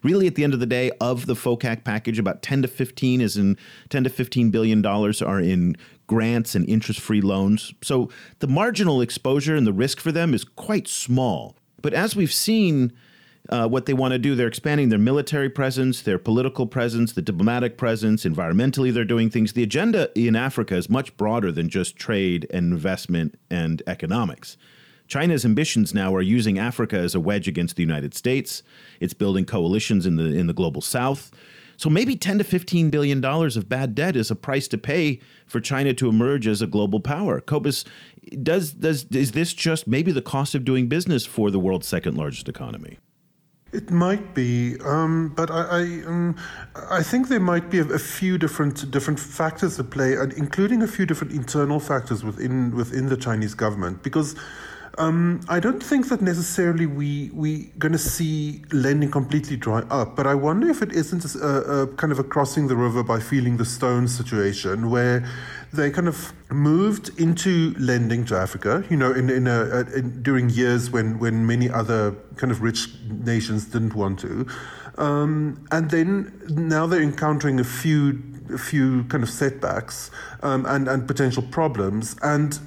[0.03, 3.21] Really, at the end of the day, of the FOCAC package, about 10 to 15
[3.21, 3.59] is in
[3.91, 7.75] 10 to 15 billion dollars are in grants and interest-free loans.
[7.83, 11.55] So the marginal exposure and the risk for them is quite small.
[11.83, 12.91] But as we've seen
[13.51, 14.35] uh, what they want to do.
[14.35, 18.25] They're expanding their military presence, their political presence, the diplomatic presence.
[18.25, 19.53] Environmentally, they're doing things.
[19.53, 24.57] The agenda in Africa is much broader than just trade and investment and economics.
[25.07, 28.63] China's ambitions now are using Africa as a wedge against the United States.
[29.01, 31.31] It's building coalitions in the in the global south.
[31.77, 35.21] So maybe 10 to 15 billion dollars of bad debt is a price to pay
[35.47, 37.41] for China to emerge as a global power.
[37.41, 37.85] Cobus,
[38.43, 42.17] does does is this just maybe the cost of doing business for the world's second
[42.17, 42.99] largest economy?
[43.75, 46.37] It might be, um, but I I, um,
[46.91, 50.81] I, think there might be a, a, few different different factors at play, and including
[50.83, 54.37] a few different internal factors within within the Chinese government, because.
[54.97, 60.15] Um, I don't think that necessarily we we going to see lending completely dry up,
[60.15, 63.19] but I wonder if it isn't a, a, kind of a crossing the river by
[63.19, 65.29] feeling the stone situation where
[65.73, 70.49] they kind of moved into lending to Africa, you know, in, in, a, in during
[70.49, 74.47] years when, when many other kind of rich nations didn't want to.
[74.99, 80.87] Um, and then now they're encountering a few, a few kind of setbacks um, and,
[80.87, 82.15] and potential problems.
[82.23, 82.59] And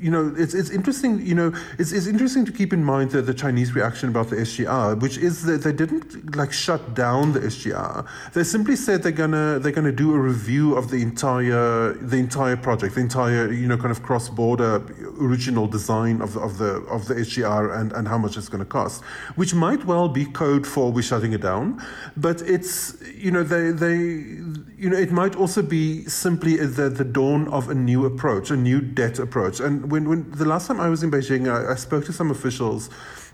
[0.00, 3.20] you know, it's, it's interesting, you know, it's, it's interesting to keep in mind the,
[3.20, 7.40] the Chinese reaction about the SGR, which is that they didn't like shut down the
[7.40, 8.06] SGR.
[8.32, 12.56] They simply said they're gonna they're gonna do a review of the entire the entire
[12.56, 14.82] project, the entire you know kind of cross border
[15.20, 18.64] original design of the, of the of the SGR and, and how much it's to
[18.64, 19.02] cost,
[19.36, 21.82] which might well be code for we're shutting it down,
[22.16, 24.38] but it's you know they they
[24.80, 28.56] you know it might also be simply the the dawn of a new approach, a
[28.56, 31.74] new debt approach, and when, when the last time I was in Beijing, I, I
[31.76, 32.88] spoke to some officials,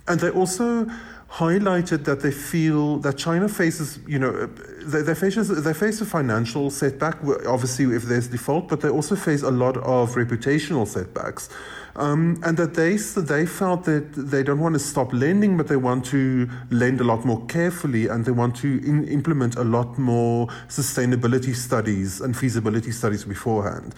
[0.09, 0.87] and they also
[1.31, 4.47] highlighted that they feel that China faces, you know,
[4.83, 9.17] they, they, face, they face a financial setback, obviously, if there's default, but they also
[9.17, 11.49] face a lot of reputational setbacks.
[11.97, 15.77] Um, and that they, they felt that they don't want to stop lending, but they
[15.77, 19.99] want to lend a lot more carefully and they want to in, implement a lot
[19.99, 23.95] more sustainability studies and feasibility studies beforehand.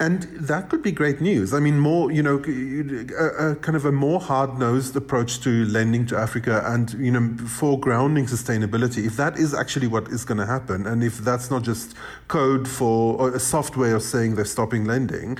[0.00, 1.52] And that could be great news.
[1.52, 5.66] I mean, more, you know, a, a kind of a more hard nosed approach to
[5.66, 10.38] lending to Africa and, you know, foregrounding sustainability, if that is actually what is going
[10.38, 11.94] to happen, and if that's not just
[12.28, 15.36] code for a soft way of saying they're stopping lending.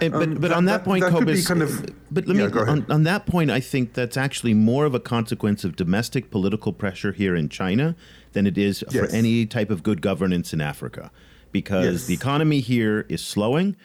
[0.00, 2.36] And, but, um, but that, on that, that point, that Cobus, kind of, but let
[2.36, 5.76] yeah, me on, on that point, I think that's actually more of a consequence of
[5.76, 7.96] domestic political pressure here in China
[8.32, 8.96] than it is yes.
[8.96, 11.10] for any type of good governance in Africa,
[11.52, 12.06] because yes.
[12.06, 13.76] the economy here is slowing.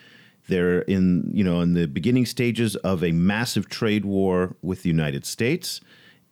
[0.48, 4.88] They're in you know in the beginning stages of a massive trade war with the
[4.88, 5.80] United States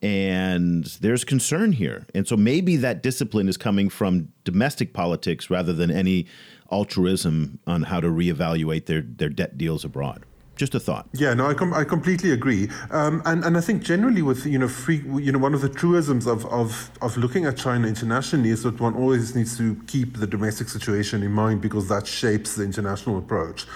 [0.01, 2.07] and there's concern here.
[2.15, 6.27] And so maybe that discipline is coming from domestic politics rather than any
[6.71, 10.25] altruism on how to reevaluate their, their debt deals abroad.
[10.59, 11.07] Just a thought.
[11.13, 14.59] Yeah, no, I, com- I completely agree, um, and and I think generally with you
[14.59, 18.51] know free, you know one of the truisms of, of of looking at China internationally
[18.51, 22.57] is that one always needs to keep the domestic situation in mind because that shapes
[22.57, 23.67] the international approach,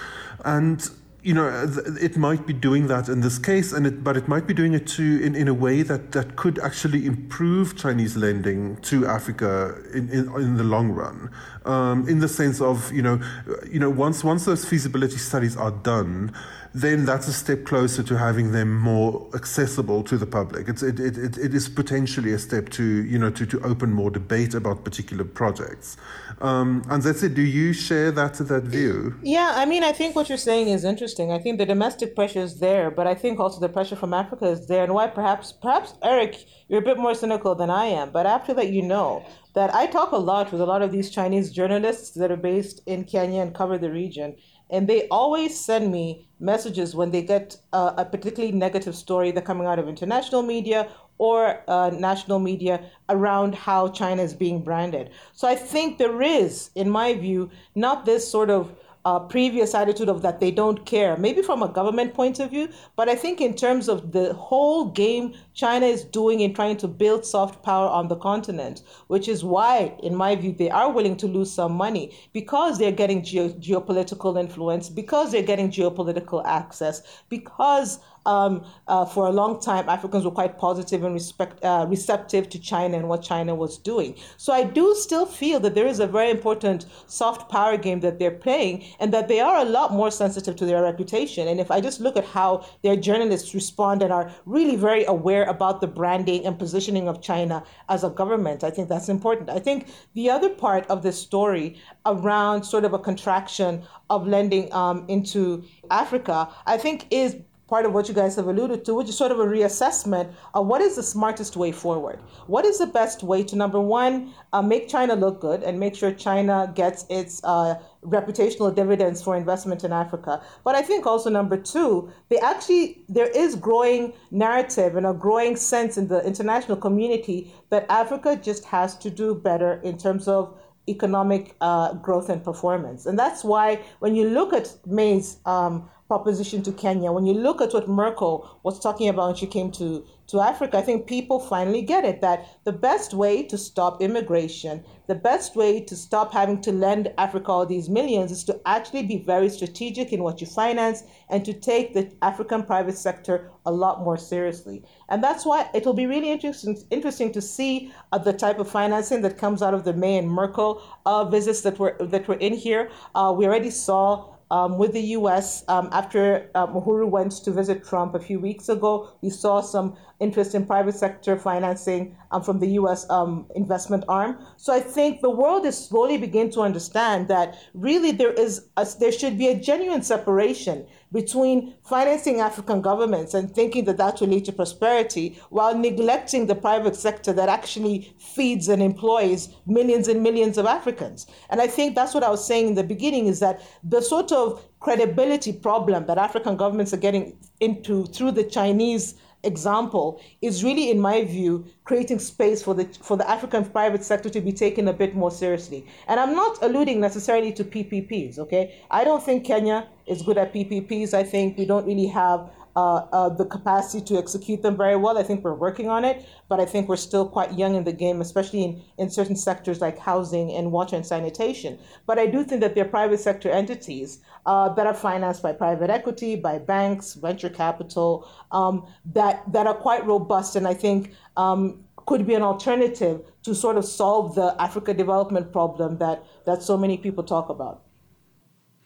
[0.43, 0.89] and
[1.23, 1.65] you know,
[2.01, 4.73] it might be doing that in this case, and it, but it might be doing
[4.73, 9.81] it too in, in a way that, that could actually improve Chinese lending to Africa
[9.93, 11.31] in, in, in the long run.
[11.65, 13.21] Um, in the sense of, you know,
[13.65, 16.33] you know, once once those feasibility studies are done,
[16.73, 20.67] then that's a step closer to having them more accessible to the public.
[20.67, 23.91] It's, it, it, it, it is potentially a step to, you know, to, to open
[23.91, 25.97] more debate about particular projects.
[26.41, 27.35] Um, and that's it.
[27.35, 29.15] Do you share that, that view?
[29.21, 31.31] Yeah, I mean, I think what you're saying is interesting.
[31.31, 34.45] I think the domestic pressure is there, but I think also the pressure from Africa
[34.47, 34.83] is there.
[34.83, 38.51] And why perhaps, perhaps, Eric, you're a bit more cynical than I am, but after
[38.55, 42.11] that, you know that I talk a lot with a lot of these Chinese journalists
[42.11, 44.35] that are based in Kenya and cover the region
[44.73, 49.45] and they always send me messages when they get uh, a particularly negative story that
[49.45, 55.11] coming out of international media or uh, national media around how China is being branded.
[55.33, 58.75] So I think there is, in my view, not this sort of
[59.05, 62.69] uh, previous attitude of that they don't care, maybe from a government point of view,
[62.95, 66.87] but I think in terms of the whole game China is doing in trying to
[66.87, 71.17] build soft power on the continent, which is why, in my view, they are willing
[71.17, 77.99] to lose some money because they're getting geopolitical influence, because they're getting geopolitical access, because
[78.25, 82.59] um, uh, for a long time, Africans were quite positive and respect, uh, receptive to
[82.59, 84.15] China and what China was doing.
[84.37, 88.19] So I do still feel that there is a very important soft power game that
[88.19, 91.47] they're playing and that they are a lot more sensitive to their reputation.
[91.47, 95.43] And if I just look at how their journalists respond and are really very aware
[95.43, 99.49] about the branding and positioning of China as a government, I think that's important.
[99.49, 104.71] I think the other part of this story around sort of a contraction of lending
[104.73, 109.09] um, into Africa, I think is part of what you guys have alluded to, which
[109.09, 112.19] is sort of a reassessment of what is the smartest way forward.
[112.47, 115.95] What is the best way to, number one, uh, make China look good and make
[115.95, 120.41] sure China gets its uh, reputational dividends for investment in Africa.
[120.63, 125.55] But I think also, number two, they actually, there is growing narrative and a growing
[125.55, 130.55] sense in the international community that Africa just has to do better in terms of
[130.89, 133.05] economic uh, growth and performance.
[133.05, 137.59] And that's why when you look at May's um, proposition to Kenya, when you look
[137.59, 141.39] at what Merkel was talking about when she came to, to Africa, I think people
[141.39, 146.31] finally get it that the best way to stop immigration, the best way to stop
[146.31, 150.39] having to lend Africa all these millions is to actually be very strategic in what
[150.39, 151.01] you finance
[151.31, 154.83] and to take the African private sector a lot more seriously.
[155.09, 158.69] And that's why it will be really interesting, interesting to see uh, the type of
[158.69, 162.35] financing that comes out of the May and Merkel uh, visits that were that were
[162.35, 162.91] in here.
[163.15, 165.63] Uh, we already saw um, with the U.S.
[165.67, 169.09] Um, after uh, Uhuru went to visit Trump a few weeks ago.
[169.21, 173.09] We saw some interest in private sector financing um, from the U.S.
[173.09, 174.37] Um, investment arm.
[174.57, 178.87] So I think the world is slowly beginning to understand that really there is a,
[178.99, 184.27] there should be a genuine separation between financing African governments and thinking that that will
[184.27, 190.23] lead to prosperity while neglecting the private sector that actually feeds and employs millions and
[190.23, 191.27] millions of Africans.
[191.49, 194.31] And I think that's what I was saying in the beginning is that the sort
[194.31, 200.89] of credibility problem that African governments are getting into through the Chinese example is really,
[200.89, 204.87] in my view, creating space for the for the African private sector to be taken
[204.87, 205.85] a bit more seriously.
[206.07, 208.39] And I'm not alluding necessarily to PPPs.
[208.39, 211.13] Okay, I don't think Kenya is good at PPPs.
[211.13, 215.17] I think we don't really have uh, uh, the capacity to execute them very well.
[215.17, 217.93] I think we're working on it, but I think we're still quite young in the
[217.93, 221.77] game, especially in, in certain sectors like housing and water and sanitation.
[222.05, 225.53] But I do think that there are private sector entities uh, that are financed by
[225.53, 231.13] private equity, by banks, venture capital, um, that, that are quite robust and I think
[231.37, 236.63] um, could be an alternative to sort of solve the Africa development problem that, that
[236.63, 237.83] so many people talk about.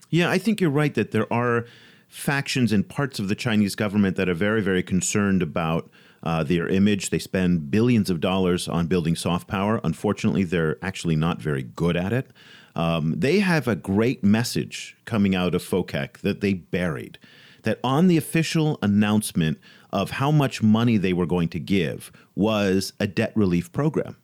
[0.09, 1.65] Yeah, I think you're right that there are
[2.08, 5.89] factions and parts of the Chinese government that are very, very concerned about
[6.24, 7.10] uh, their image.
[7.10, 9.80] They spend billions of dollars on building soft power.
[9.84, 12.32] Unfortunately, they're actually not very good at it.
[12.76, 17.18] Um, they have a great message coming out of FOCAC that they buried.
[17.64, 19.58] That on the official announcement
[19.91, 24.16] of how much money they were going to give was a debt relief program.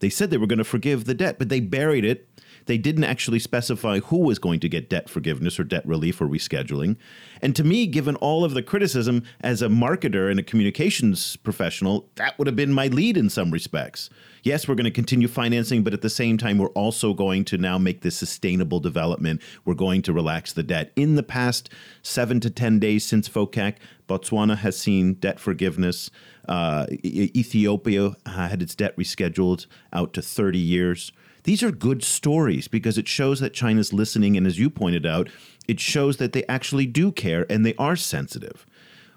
[0.00, 2.28] They said they were going to forgive the debt, but they buried it
[2.68, 6.26] they didn't actually specify who was going to get debt forgiveness or debt relief or
[6.26, 6.96] rescheduling.
[7.40, 12.08] And to me, given all of the criticism as a marketer and a communications professional,
[12.16, 14.10] that would have been my lead in some respects.
[14.42, 17.56] Yes, we're going to continue financing, but at the same time, we're also going to
[17.56, 19.40] now make this sustainable development.
[19.64, 20.92] We're going to relax the debt.
[20.94, 21.70] In the past
[22.02, 26.10] seven to 10 days since FOCAC, Botswana has seen debt forgiveness.
[26.46, 31.12] Uh, Ethiopia had its debt rescheduled out to 30 years.
[31.48, 35.30] These are good stories because it shows that China's listening, and as you pointed out,
[35.66, 38.66] it shows that they actually do care and they are sensitive.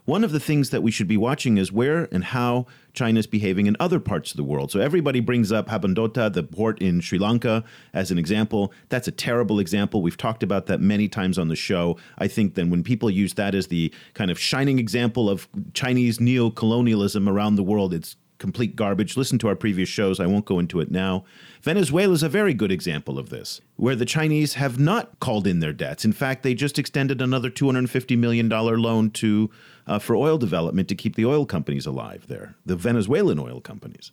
[0.06, 3.28] One of the things that we should be watching is where and how China is
[3.28, 4.72] behaving in other parts of the world.
[4.72, 8.72] So everybody brings up Hambantota, the port in Sri Lanka, as an example.
[8.88, 10.02] That's a terrible example.
[10.02, 11.98] We've talked about that many times on the show.
[12.18, 16.22] I think then when people use that as the kind of shining example of Chinese
[16.22, 19.18] neo-colonialism around the world, it's complete garbage.
[19.18, 20.22] Listen to our previous shows.
[20.22, 21.26] I won't go into it now.
[21.62, 25.59] Venezuela is a very good example of this, where the Chinese have not called in
[25.59, 26.03] their debts.
[26.03, 29.49] In fact, they just extended another $250 million loan to
[29.86, 34.12] uh, for oil development to keep the oil companies alive there, the Venezuelan oil companies.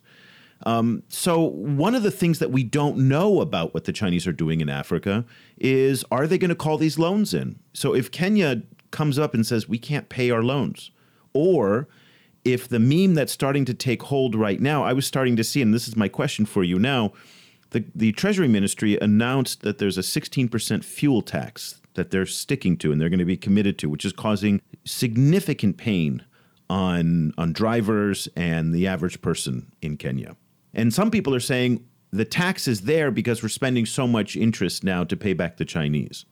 [0.63, 4.33] Um, so, one of the things that we don't know about what the Chinese are
[4.33, 5.25] doing in Africa
[5.57, 7.57] is are they going to call these loans in?
[7.73, 10.91] So, if Kenya comes up and says, we can't pay our loans,
[11.33, 11.87] or
[12.43, 15.61] if the meme that's starting to take hold right now, I was starting to see,
[15.61, 17.13] and this is my question for you now
[17.71, 22.91] the, the Treasury Ministry announced that there's a 16% fuel tax that they're sticking to
[22.91, 26.23] and they're going to be committed to, which is causing significant pain
[26.69, 30.35] on, on drivers and the average person in Kenya.
[30.73, 34.83] And some people are saying the tax is there because we're spending so much interest
[34.83, 36.25] now to pay back the Chinese.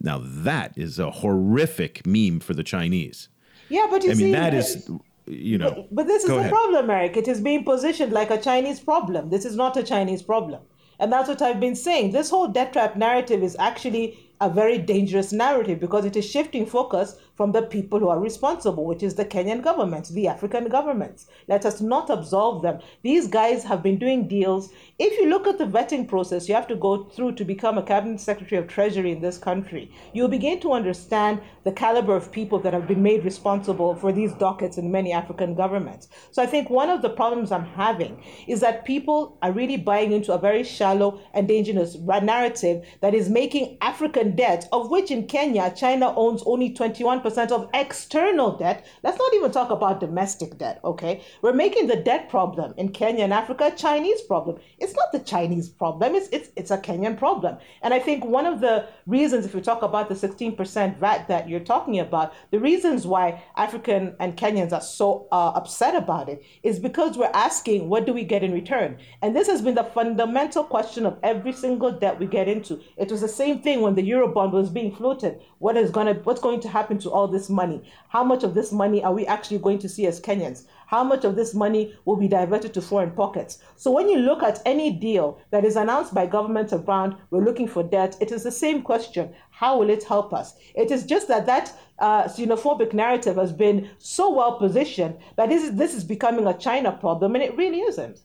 [0.00, 3.28] Now, that is a horrific meme for the Chinese.
[3.68, 4.90] Yeah, but you I see, mean, that uh, is
[5.30, 5.70] you know.
[5.70, 7.16] But, but this is the problem, Eric.
[7.16, 9.30] It is being positioned like a Chinese problem.
[9.30, 10.60] This is not a Chinese problem.
[10.98, 12.12] And that's what I've been saying.
[12.12, 16.66] This whole debt trap narrative is actually a very dangerous narrative because it is shifting
[16.66, 21.26] focus from the people who are responsible, which is the Kenyan government, the African governments.
[21.48, 22.80] Let us not absolve them.
[23.02, 24.68] These guys have been doing deals.
[24.98, 27.82] If you look at the vetting process you have to go through to become a
[27.82, 32.58] cabinet secretary of treasury in this country, you'll begin to understand the caliber of people
[32.58, 36.08] that have been made responsible for these dockets in many African governments.
[36.32, 40.12] So I think one of the problems I'm having is that people are really buying
[40.12, 45.26] into a very shallow and dangerous narrative that is making African debt, of which in
[45.26, 48.86] Kenya, China owns only 21% of external debt.
[49.02, 51.22] Let's not even talk about domestic debt, okay?
[51.42, 54.58] We're making the debt problem in Kenya and Africa a Chinese problem.
[54.78, 57.58] It's not the Chinese problem, it's, it's, it's a Kenyan problem.
[57.82, 61.48] And I think one of the reasons, if we talk about the 16% VAT that
[61.48, 66.42] you're talking about, the reasons why African and Kenyans are so uh, upset about it
[66.62, 68.98] is because we're asking, what do we get in return?
[69.22, 72.80] And this has been the fundamental question of every single debt we get into.
[72.96, 75.40] It was the same thing when the Eurobond was being floated.
[75.58, 77.82] What is gonna, what's going to happen to all all this money?
[78.08, 80.64] How much of this money are we actually going to see as Kenyans?
[80.86, 83.58] How much of this money will be diverted to foreign pockets?
[83.76, 87.68] So when you look at any deal that is announced by government around, we're looking
[87.68, 89.32] for debt, it is the same question.
[89.50, 90.54] How will it help us?
[90.74, 95.62] It is just that that uh, xenophobic narrative has been so well positioned that this
[95.62, 98.20] is, this is becoming a China problem, and it really isn't.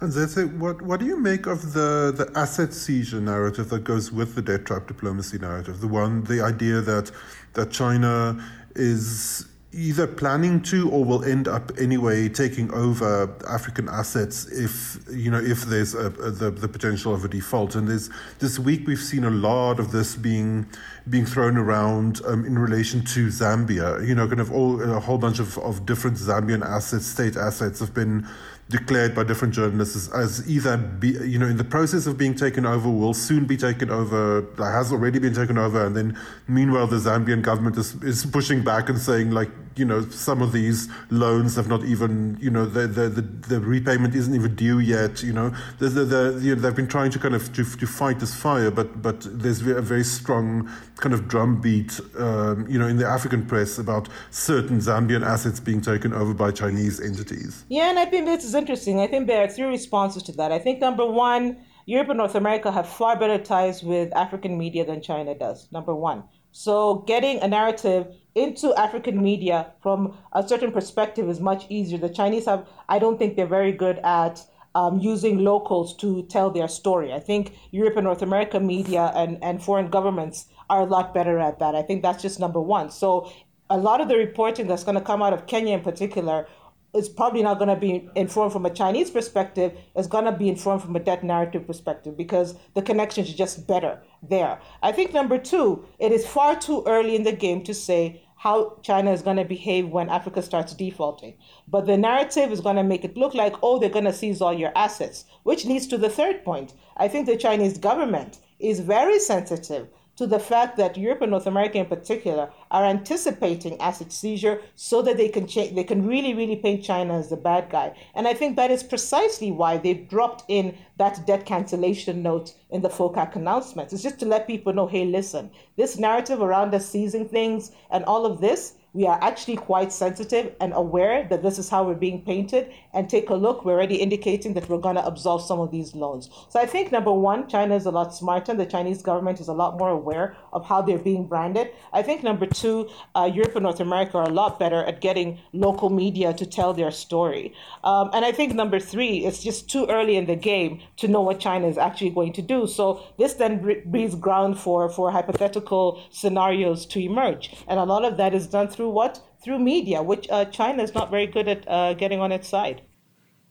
[0.00, 4.36] Anzetse, what, what do you make of the, the asset seizure narrative that goes with
[4.36, 5.80] the debt trap diplomacy narrative?
[5.80, 7.10] The one, the idea that
[7.54, 8.40] that China
[8.76, 15.30] is either planning to or will end up anyway taking over African assets if you
[15.30, 17.74] know if there's a, a, the the potential of a default.
[17.74, 20.66] And there's this week we've seen a lot of this being
[21.10, 24.06] being thrown around um, in relation to Zambia.
[24.06, 27.80] You know, kind of all a whole bunch of, of different Zambian assets, state assets,
[27.80, 28.28] have been
[28.68, 32.66] declared by different journalists as, either be, you know in the process of being taken
[32.66, 36.96] over will soon be taken over has already been taken over and then meanwhile the
[36.96, 41.54] Zambian government is, is pushing back and saying like you know some of these loans
[41.56, 45.32] have not even you know the the, the, the repayment isn't even due yet you
[45.32, 48.18] know, the, the, the, you know they've been trying to kind of to, to fight
[48.18, 52.96] this fire but but there's a very strong kind of drumbeat um, you know in
[52.96, 57.64] the African press about certain Zambian assets being taken over by Chinese entities.
[57.68, 60.52] Yeah and I think this is interesting I think there are three responses to that
[60.52, 64.84] I think number one Europe and North America have far better ties with African media
[64.84, 70.72] than China does number one so getting a narrative into African media from a certain
[70.72, 71.98] perspective is much easier.
[71.98, 74.44] The Chinese have, I don't think they're very good at
[74.74, 77.12] um, using locals to tell their story.
[77.12, 81.38] I think Europe and North America media and, and foreign governments are a lot better
[81.38, 81.74] at that.
[81.74, 82.90] I think that's just number one.
[82.90, 83.30] So
[83.70, 86.46] a lot of the reporting that's going to come out of Kenya in particular
[86.94, 89.72] is probably not going to be informed from a Chinese perspective.
[89.94, 93.66] It's going to be informed from a debt narrative perspective because the connections are just
[93.66, 94.58] better there.
[94.82, 98.78] I think number two, it is far too early in the game to say how
[98.82, 101.34] China is going to behave when Africa starts defaulting.
[101.66, 104.40] But the narrative is going to make it look like, oh, they're going to seize
[104.40, 106.72] all your assets, which leads to the third point.
[106.96, 111.46] I think the Chinese government is very sensitive to the fact that Europe and North
[111.46, 116.34] America in particular are anticipating asset seizure so that they can cha- they can really
[116.34, 117.94] really paint China as the bad guy.
[118.16, 122.82] And I think that is precisely why they've dropped in that debt cancellation note in
[122.82, 123.92] the FOCAC announcements.
[123.92, 128.04] It's just to let people know, hey, listen, this narrative around us seizing things and
[128.04, 131.94] all of this we are actually quite sensitive and aware that this is how we're
[131.94, 132.72] being painted.
[132.94, 135.94] And take a look, we're already indicating that we're going to absolve some of these
[135.94, 136.30] loans.
[136.48, 138.54] So I think number one, China is a lot smarter.
[138.54, 141.70] The Chinese government is a lot more aware of how they're being branded.
[141.92, 145.38] I think number two, uh, Europe and North America are a lot better at getting
[145.52, 147.54] local media to tell their story.
[147.84, 151.20] Um, and I think number three, it's just too early in the game to know
[151.20, 152.66] what China is actually going to do.
[152.66, 157.54] So this then breeds ground for, for hypothetical scenarios to emerge.
[157.68, 159.20] And a lot of that is done through what?
[159.40, 162.82] Through media, which uh, China is not very good at uh, getting on its side.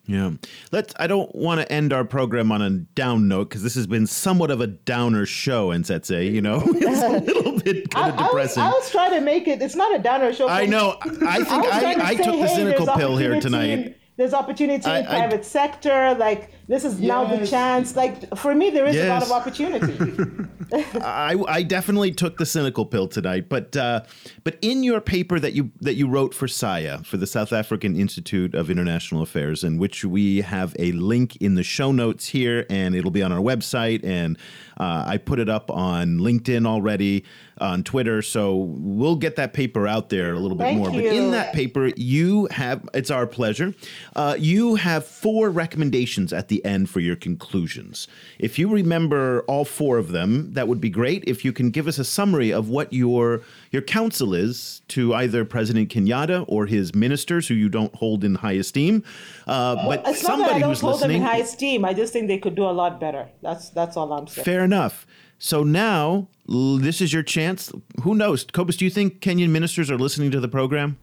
[0.07, 0.31] Yeah.
[0.71, 3.87] Let's I don't want to end our program on a down note because this has
[3.87, 8.13] been somewhat of a downer show, and say, you know, it's a little bit kind
[8.13, 8.63] of depressing.
[8.63, 10.47] I was, I was, trying to make it it's not a downer show.
[10.47, 10.97] I know.
[11.03, 13.97] I think I, I, I took the cynical pill here tonight.
[14.17, 16.15] There's opportunity in private sector.
[16.17, 17.07] Like this is yes.
[17.07, 17.95] now the chance.
[17.95, 19.05] Like for me, there is yes.
[19.05, 20.47] a lot of opportunity.
[21.01, 24.01] I, I definitely took the cynical pill tonight, but uh,
[24.43, 27.95] but in your paper that you that you wrote for SIA for the South African
[27.95, 32.65] Institute of International Affairs, in which we have a link in the show notes here,
[32.69, 34.37] and it'll be on our website, and
[34.77, 37.23] uh, I put it up on LinkedIn already.
[37.59, 38.21] On Twitter.
[38.21, 40.89] So we'll get that paper out there a little bit Thank more.
[40.91, 41.01] you.
[41.01, 43.73] But in that paper, you have, it's our pleasure,
[44.15, 48.07] uh, you have four recommendations at the end for your conclusions.
[48.39, 51.23] If you remember all four of them, that would be great.
[51.27, 53.41] If you can give us a summary of what your
[53.71, 58.35] your counsel is to either President Kenyatta or his ministers, who you don't hold in
[58.35, 59.03] high esteem,
[59.45, 61.85] uh, but It's not that somebody I don't who's hold them in high esteem.
[61.85, 63.29] I just think they could do a lot better.
[63.41, 64.45] That's that's all I'm saying.
[64.45, 65.05] Fair enough.
[65.39, 67.71] So now this is your chance.
[68.03, 68.77] Who knows, Cobus?
[68.77, 70.97] Do you think Kenyan ministers are listening to the program?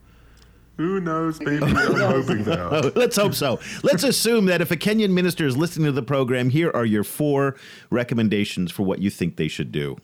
[0.77, 1.41] Who knows?
[1.41, 2.81] Maybe I'm hoping they are.
[2.97, 3.61] Let's hope so.
[3.85, 7.05] Let's assume that if a Kenyan minister is listening to the program, here are your
[7.05, 7.57] four
[7.91, 9.97] recommendations for what you think they should do.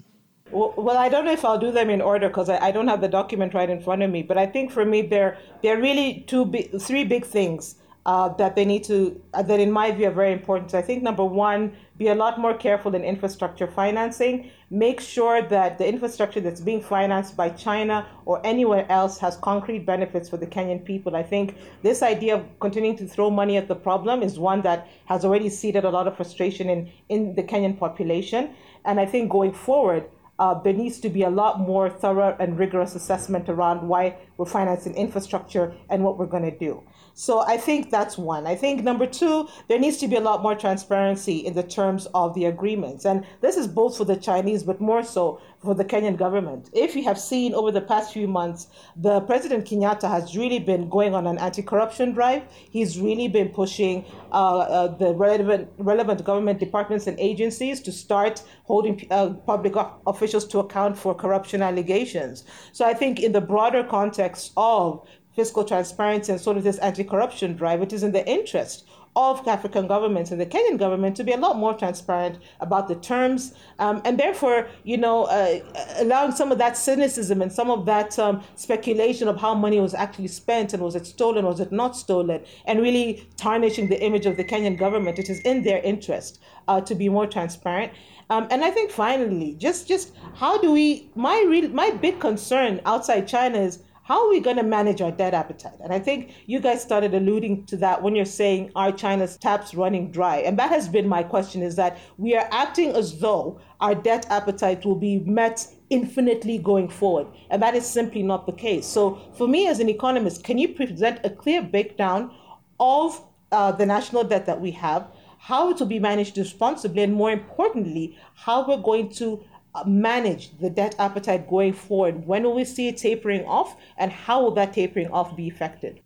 [0.53, 2.89] Well, well, I don't know if I'll do them in order because I, I don't
[2.89, 4.23] have the document right in front of me.
[4.23, 7.77] But I think for me, there there are really two, big, three big things
[8.07, 10.71] uh, that they need to uh, that, in my view, are very important.
[10.71, 14.51] So I think number one, be a lot more careful in infrastructure financing.
[14.71, 19.85] Make sure that the infrastructure that's being financed by China or anywhere else has concrete
[19.85, 21.15] benefits for the Kenyan people.
[21.15, 24.89] I think this idea of continuing to throw money at the problem is one that
[25.07, 28.51] has already seeded a lot of frustration in in the Kenyan population.
[28.85, 30.05] And I think going forward
[30.41, 34.47] uh, there needs to be a lot more thorough and rigorous assessment around why we're
[34.47, 36.83] financing infrastructure and what we're going to do.
[37.21, 38.47] So I think that's one.
[38.47, 42.07] I think number two, there needs to be a lot more transparency in the terms
[42.15, 43.05] of the agreements.
[43.05, 46.71] And this is both for the Chinese, but more so for the Kenyan government.
[46.73, 50.89] If you have seen over the past few months, the President Kenyatta has really been
[50.89, 52.45] going on an anti-corruption drive.
[52.71, 58.43] He's really been pushing uh, uh, the relevant relevant government departments and agencies to start
[58.65, 59.75] holding uh, public
[60.07, 62.45] officials to account for corruption allegations.
[62.73, 67.57] So I think in the broader context of fiscal transparency and sort of this anti-corruption
[67.57, 68.85] drive, it is in the interest
[69.17, 72.95] of African governments and the Kenyan government to be a lot more transparent about the
[72.95, 75.59] terms, um, and therefore, you know, uh,
[75.99, 79.95] allowing some of that cynicism and some of that um, speculation of how money was
[79.95, 84.27] actually spent and was it stolen, was it not stolen, and really tarnishing the image
[84.27, 85.19] of the Kenyan government.
[85.19, 87.93] It is in their interest uh, to be more transparent.
[88.31, 91.11] Um, and I think finally, just just how do we?
[91.17, 95.13] My real my big concern outside China is how are we going to manage our
[95.13, 95.79] debt appetite?
[95.85, 99.73] And I think you guys started alluding to that when you're saying are China's taps
[99.73, 100.39] running dry?
[100.39, 104.27] And that has been my question is that we are acting as though our debt
[104.29, 107.29] appetite will be met infinitely going forward.
[107.51, 108.85] And that is simply not the case.
[108.85, 112.35] So for me as an economist, can you present a clear breakdown
[112.81, 115.07] of uh, the national debt that we have,
[115.39, 120.59] how it will be managed responsibly, and more importantly, how we're going to Uh, manage
[120.59, 122.27] the debt appetite going forward?
[122.27, 126.01] When will we see it tapering off, and how will that tapering off be affected?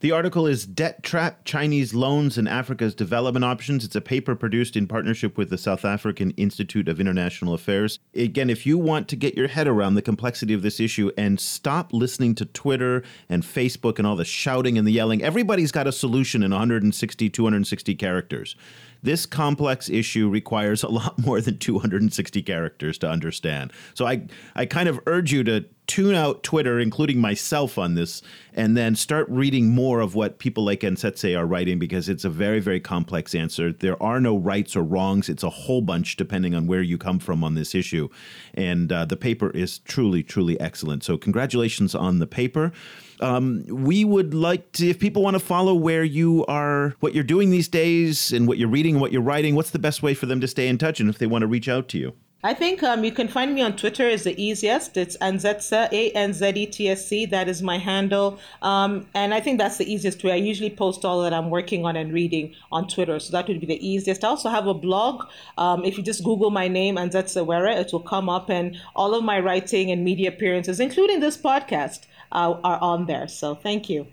[0.00, 3.84] The article is Debt Trap Chinese Loans and Africa's Development Options.
[3.84, 7.98] It's a paper produced in partnership with the South African Institute of International Affairs.
[8.14, 11.40] Again, if you want to get your head around the complexity of this issue and
[11.40, 15.88] stop listening to Twitter and Facebook and all the shouting and the yelling, everybody's got
[15.88, 18.54] a solution in 160, 260 characters.
[19.02, 23.72] This complex issue requires a lot more than 260 characters to understand.
[23.94, 28.22] So I, I kind of urge you to tune out Twitter, including myself on this,
[28.52, 32.30] and then start reading more of what people like Anzetse are writing because it's a
[32.30, 33.72] very, very complex answer.
[33.72, 35.28] There are no rights or wrongs.
[35.28, 38.08] It's a whole bunch depending on where you come from on this issue.
[38.52, 41.04] And uh, the paper is truly, truly excellent.
[41.04, 42.72] So, congratulations on the paper.
[43.20, 47.24] Um, we would like to, if people want to follow where you are, what you're
[47.24, 50.14] doing these days, and what you're reading and what you're writing, what's the best way
[50.14, 52.14] for them to stay in touch and if they want to reach out to you?
[52.44, 54.96] I think um, you can find me on Twitter is the easiest.
[54.96, 57.26] It's Anzetse, A-N-Z-E-T-S-E.
[57.26, 58.38] That is my handle.
[58.62, 60.30] Um, and I think that's the easiest way.
[60.30, 63.18] I usually post all that I'm working on and reading on Twitter.
[63.18, 64.22] So that would be the easiest.
[64.22, 65.24] I also have a blog.
[65.56, 68.50] Um, if you just Google my name, Anzetse Were, it will come up.
[68.50, 73.28] And all of my writing and media appearances, including this podcast, uh, are on there.
[73.28, 74.06] So thank you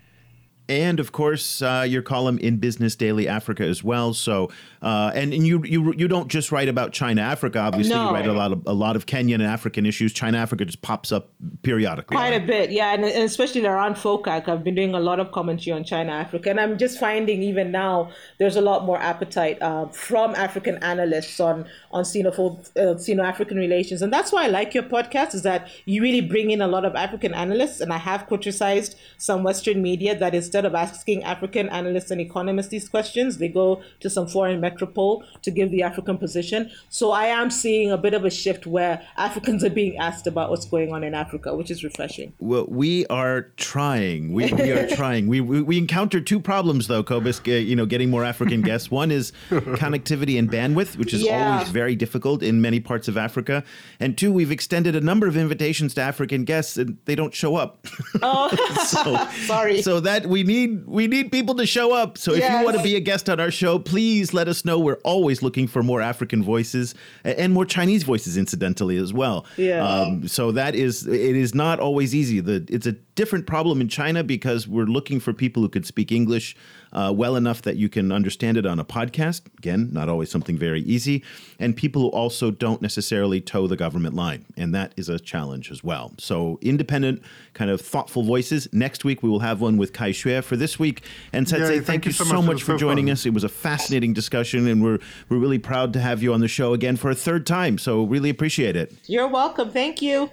[0.67, 4.13] and of course uh, your column in Business Daily Africa as well.
[4.13, 4.49] So,
[4.81, 7.59] uh, and, and you you you don't just write about China Africa.
[7.59, 8.07] Obviously, no.
[8.07, 10.13] you write a lot of a lot of Kenyan and African issues.
[10.13, 11.29] China Africa just pops up
[11.61, 12.15] periodically.
[12.15, 15.31] Quite a bit, yeah, and, and especially around FOCAC, I've been doing a lot of
[15.31, 19.61] commentary on China Africa, and I'm just finding even now there's a lot more appetite
[19.61, 22.31] uh, from African analysts on on Sino
[22.75, 25.35] uh, Sino African relations, and that's why I like your podcast.
[25.35, 28.97] Is that you really bring in a lot of African analysts, and I have criticized
[29.17, 33.49] some Western media that is instead of asking African analysts and economists these questions, they
[33.49, 36.71] go to some foreign metropole to give the African position.
[36.87, 40.49] So I am seeing a bit of a shift where Africans are being asked about
[40.51, 42.31] what's going on in Africa, which is refreshing.
[42.39, 44.31] Well, we are trying.
[44.31, 45.27] We, we are trying.
[45.27, 47.41] We, we, we encounter two problems though, Cobus.
[47.45, 48.89] Uh, you know, getting more African guests.
[48.89, 51.51] One is connectivity and bandwidth, which is Yeah.
[51.55, 53.61] always very difficult in many parts of Africa.
[53.99, 57.57] And two, we've extended a number of invitations to African guests, and they don't show
[57.57, 57.85] up.
[58.21, 58.47] Oh,
[58.87, 59.81] so, sorry.
[59.81, 62.17] So that we need we need people to show up.
[62.17, 62.59] So if Yes.
[62.59, 64.79] you want to be a guest on our show, please let us know.
[64.79, 69.45] We're always looking for more African voices and more Chinese voices, incidentally as well.
[69.57, 69.85] Yeah.
[69.85, 72.39] Um, so that is it is not always easy.
[72.39, 76.11] The it's a different problem in China because we're looking for people who could speak
[76.11, 76.55] English
[76.93, 79.41] uh, well enough that you can understand it on a podcast.
[79.57, 81.23] Again, not always something very easy,
[81.59, 85.71] and people who also don't necessarily toe the government line, and that is a challenge
[85.71, 86.13] as well.
[86.17, 87.21] So independent,
[87.53, 88.67] kind of thoughtful voices.
[88.71, 90.43] Next week we will have one with Kai Xue.
[90.43, 91.03] For this week,
[91.33, 92.45] Anzetse, Yay, thank, thank you you so, so much.
[92.45, 93.13] Much for so joining fun.
[93.13, 93.25] us.
[93.25, 94.99] It was a fascinating discussion, and we're
[95.29, 97.77] we're really proud to have you on the show again for a third time.
[97.77, 98.93] So really appreciate it.
[99.07, 99.71] You're welcome.
[99.71, 100.29] Thank you.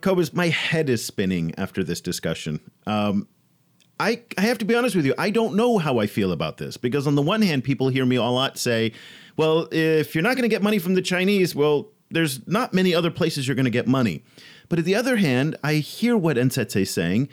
[0.00, 2.60] Cobus, my head is spinning after this discussion.
[2.86, 3.28] Um,
[3.98, 5.14] I, I have to be honest with you.
[5.18, 8.06] I don't know how I feel about this because, on the one hand, people hear
[8.06, 8.92] me a lot say,
[9.36, 12.94] well, if you're not going to get money from the Chinese, well, there's not many
[12.94, 14.22] other places you're going to get money.
[14.68, 17.28] But at the other hand, I hear what Anzetse is saying,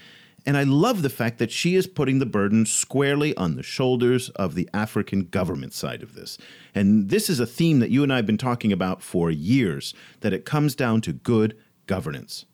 [0.46, 4.30] and I love the fact that she is putting the burden squarely on the shoulders
[4.32, 6.38] of the African government side of this.
[6.76, 9.94] And this is a theme that you and I have been talking about for years
[10.20, 12.46] that it comes down to good governance.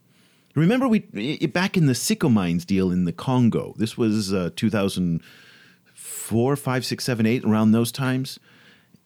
[0.55, 0.99] Remember, we
[1.47, 3.73] back in the Sicomines deal in the Congo.
[3.77, 8.39] This was uh, 2004, 5, 6, 7, 8, around those times.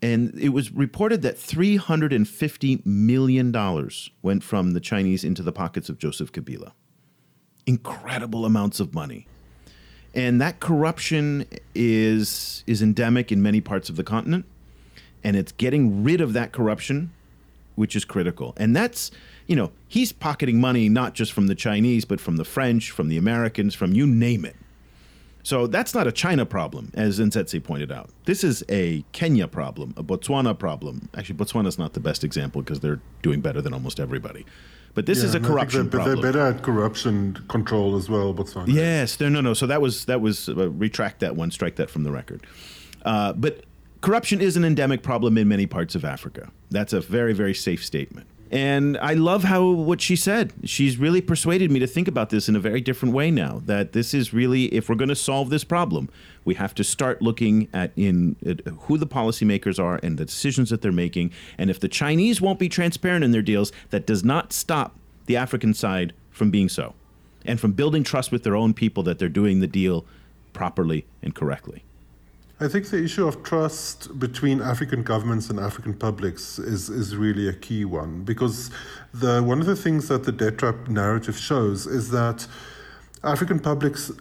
[0.01, 3.51] And it was reported that $350 million
[4.21, 6.73] went from the Chinese into the pockets of Joseph Kabila.
[7.65, 9.25] Incredible amounts of money.
[10.13, 14.45] And that corruption is, is endemic in many parts of the continent.
[15.23, 17.11] And it's getting rid of that corruption
[17.77, 18.53] which is critical.
[18.57, 19.11] And that's,
[19.47, 23.07] you know, he's pocketing money not just from the Chinese, but from the French, from
[23.07, 24.55] the Americans, from you name it.
[25.43, 28.09] So that's not a China problem, as Anzetse pointed out.
[28.25, 31.07] This is a Kenya problem, a Botswana problem.
[31.15, 34.45] Actually, Botswana's not the best example because they're doing better than almost everybody.
[34.93, 36.21] But this is a corruption they're, problem.
[36.21, 38.67] They're better at corruption control as well, Botswana.
[38.67, 39.53] Yes, no, no, no.
[39.53, 42.45] So that was that was uh, retract that one, strike that from the record.
[43.05, 43.63] Uh, but
[44.01, 46.51] corruption is an endemic problem in many parts of Africa.
[46.71, 48.27] That's a very, very safe statement.
[48.49, 50.53] And I love how what she said.
[50.63, 53.61] She's really persuaded me to think about this in a very different way now.
[53.65, 56.09] That this is really, if we're going to solve this problem,
[56.45, 60.69] we have to start looking at in at who the policymakers are and the decisions
[60.69, 61.31] that they're making.
[61.57, 64.95] And if the Chinese won't be transparent in their deals, that does not stop
[65.25, 66.93] the African side from being so
[67.45, 70.05] and from building trust with their own people that they're doing the deal
[70.53, 71.83] properly and correctly.
[72.59, 77.47] I think the issue of trust between African governments and African publics is, is really
[77.47, 78.71] a key one because
[79.13, 82.47] the one of the things that the debt trap narrative shows is that
[83.23, 84.11] African publics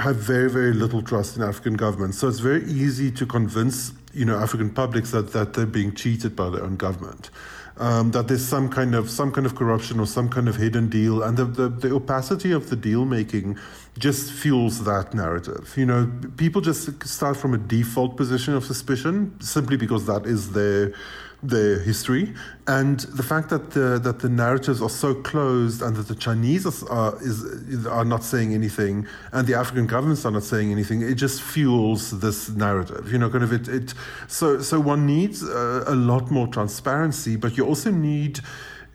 [0.00, 2.18] have very very little trust in African governments.
[2.18, 6.34] So it's very easy to convince you know African publics that, that they're being cheated
[6.34, 7.28] by their own government.
[7.76, 10.88] Um, that there's some kind of some kind of corruption or some kind of hidden
[10.88, 13.58] deal, and the, the, the opacity of the deal making
[13.98, 15.74] just fuels that narrative.
[15.76, 20.52] You know, people just start from a default position of suspicion simply because that is
[20.52, 20.94] their
[21.42, 22.34] their history,
[22.66, 26.66] and the fact that the that the narratives are so closed and that the Chinese
[26.82, 31.14] are is are not saying anything and the African governments are not saying anything, it
[31.14, 33.10] just fuels this narrative.
[33.10, 33.68] You know, kind of it.
[33.68, 33.94] it
[34.28, 38.40] so so one needs a, a lot more transparency, but you also need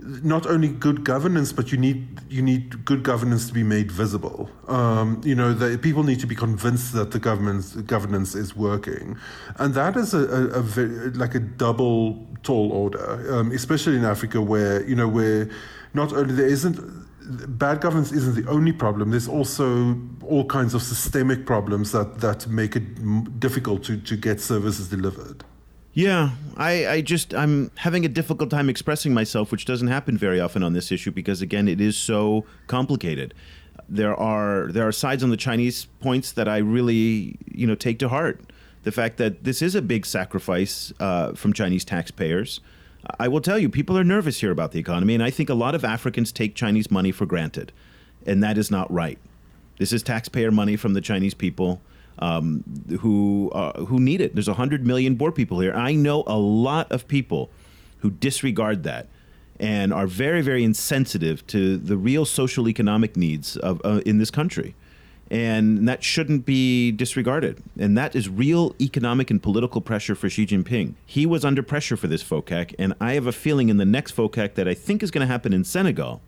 [0.05, 4.49] not only good governance, but you need you need good governance to be made visible.
[4.67, 9.17] Um, you know, the, people need to be convinced that the government's governance is working,
[9.57, 10.85] and that is a, a, a
[11.15, 15.49] like a double tall order, um, especially in Africa, where you know where
[15.93, 16.79] not only there isn't
[17.57, 19.09] bad governance isn't the only problem.
[19.09, 24.39] There's also all kinds of systemic problems that that make it difficult to to get
[24.39, 25.43] services delivered.
[25.95, 30.41] Yeah, I, I just I'm having a difficult time expressing myself, which doesn't happen very
[30.41, 33.33] often on this issue because again, it is so complicated.
[33.87, 37.97] There are there are sides on the Chinese points that I really you know take
[37.99, 38.41] to heart.
[38.83, 42.59] The fact that this is a big sacrifice uh, from Chinese taxpayers.
[43.17, 45.53] I will tell you, people are nervous here about the economy, and I think a
[45.53, 47.71] lot of Africans take Chinese money for granted,
[48.25, 49.17] and that is not right.
[49.79, 51.81] This is taxpayer money from the Chinese people
[52.19, 52.63] um,
[53.01, 54.33] who uh, who need it.
[54.35, 55.73] There's 100 million poor people here.
[55.73, 57.49] I know a lot of people
[57.99, 59.07] who disregard that.
[59.57, 64.29] and are very, very insensitive to the real social economic needs of uh, in this
[64.29, 64.75] country.
[65.31, 67.63] And that shouldn't be disregarded.
[67.79, 70.93] And that is real economic and political pressure for Xi Jinping.
[71.05, 74.15] He was under pressure for this FOCAC, and I have a feeling in the next
[74.15, 76.21] FOCAC that I think is going to happen in Senegal,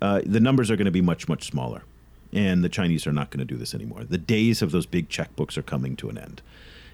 [0.00, 1.82] uh, the numbers are going to be much, much smaller.
[2.32, 4.04] And the Chinese are not going to do this anymore.
[4.04, 6.42] The days of those big checkbooks are coming to an end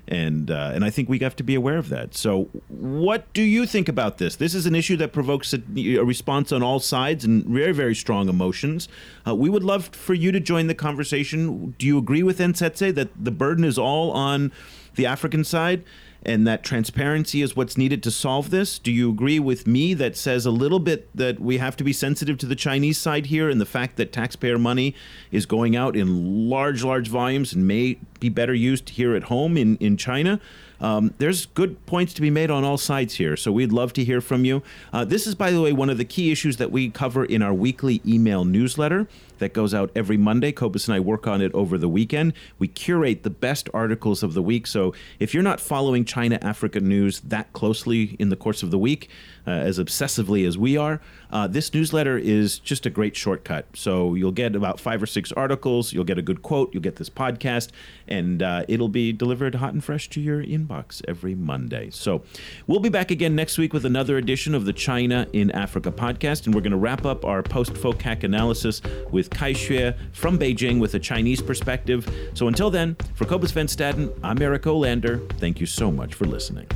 [0.09, 2.15] and uh, and I think we have to be aware of that.
[2.15, 4.37] So, what do you think about this?
[4.37, 7.95] This is an issue that provokes a, a response on all sides and very very
[7.95, 8.89] strong emotions.
[9.27, 11.75] Uh, we would love for you to join the conversation.
[11.79, 14.53] Do you agree with Anzetse that the burden is all on
[14.95, 15.83] the African side?
[16.27, 18.81] And that transparency is what's needed to solve this.
[18.81, 21.93] Do you agree with me that says a little bit that we have to be
[21.93, 24.95] sensitive to the Chinese side here and the fact that taxpayer money
[25.31, 29.57] is going out in large, large volumes and may be better used here at home
[29.57, 30.41] in, in China?
[30.81, 34.05] Um, there's good points to be made on all sides here, so we'd love to
[34.05, 34.63] hear from you.
[34.93, 37.43] Uh, this is, by the way, one of the key issues that we cover in
[37.43, 39.09] our weekly email newsletter
[39.39, 40.53] that goes out every Monday.
[40.53, 42.33] Cobus and I work on it over the weekend.
[42.59, 44.67] We curate the best articles of the week.
[44.67, 48.79] So if you're not following China Africa news that closely in the course of the
[48.79, 49.11] week,
[49.47, 53.67] uh, as obsessively as we are, uh, this newsletter is just a great shortcut.
[53.75, 56.97] So you'll get about five or six articles, you'll get a good quote, you'll get
[56.97, 57.71] this podcast,
[58.09, 61.91] and uh, it'll be delivered hot and fresh to your inbox every Monday.
[61.91, 62.23] So
[62.67, 66.47] we'll be back again next week with another edition of the China in Africa podcast,
[66.47, 68.81] and we're going to wrap up our post FOCAC analysis
[69.11, 72.09] with Kai Xue from Beijing with a Chinese perspective.
[72.35, 75.29] So until then, for Cobus Van Staden, I'm Eric Olander.
[75.39, 76.67] Thank you so much for listening.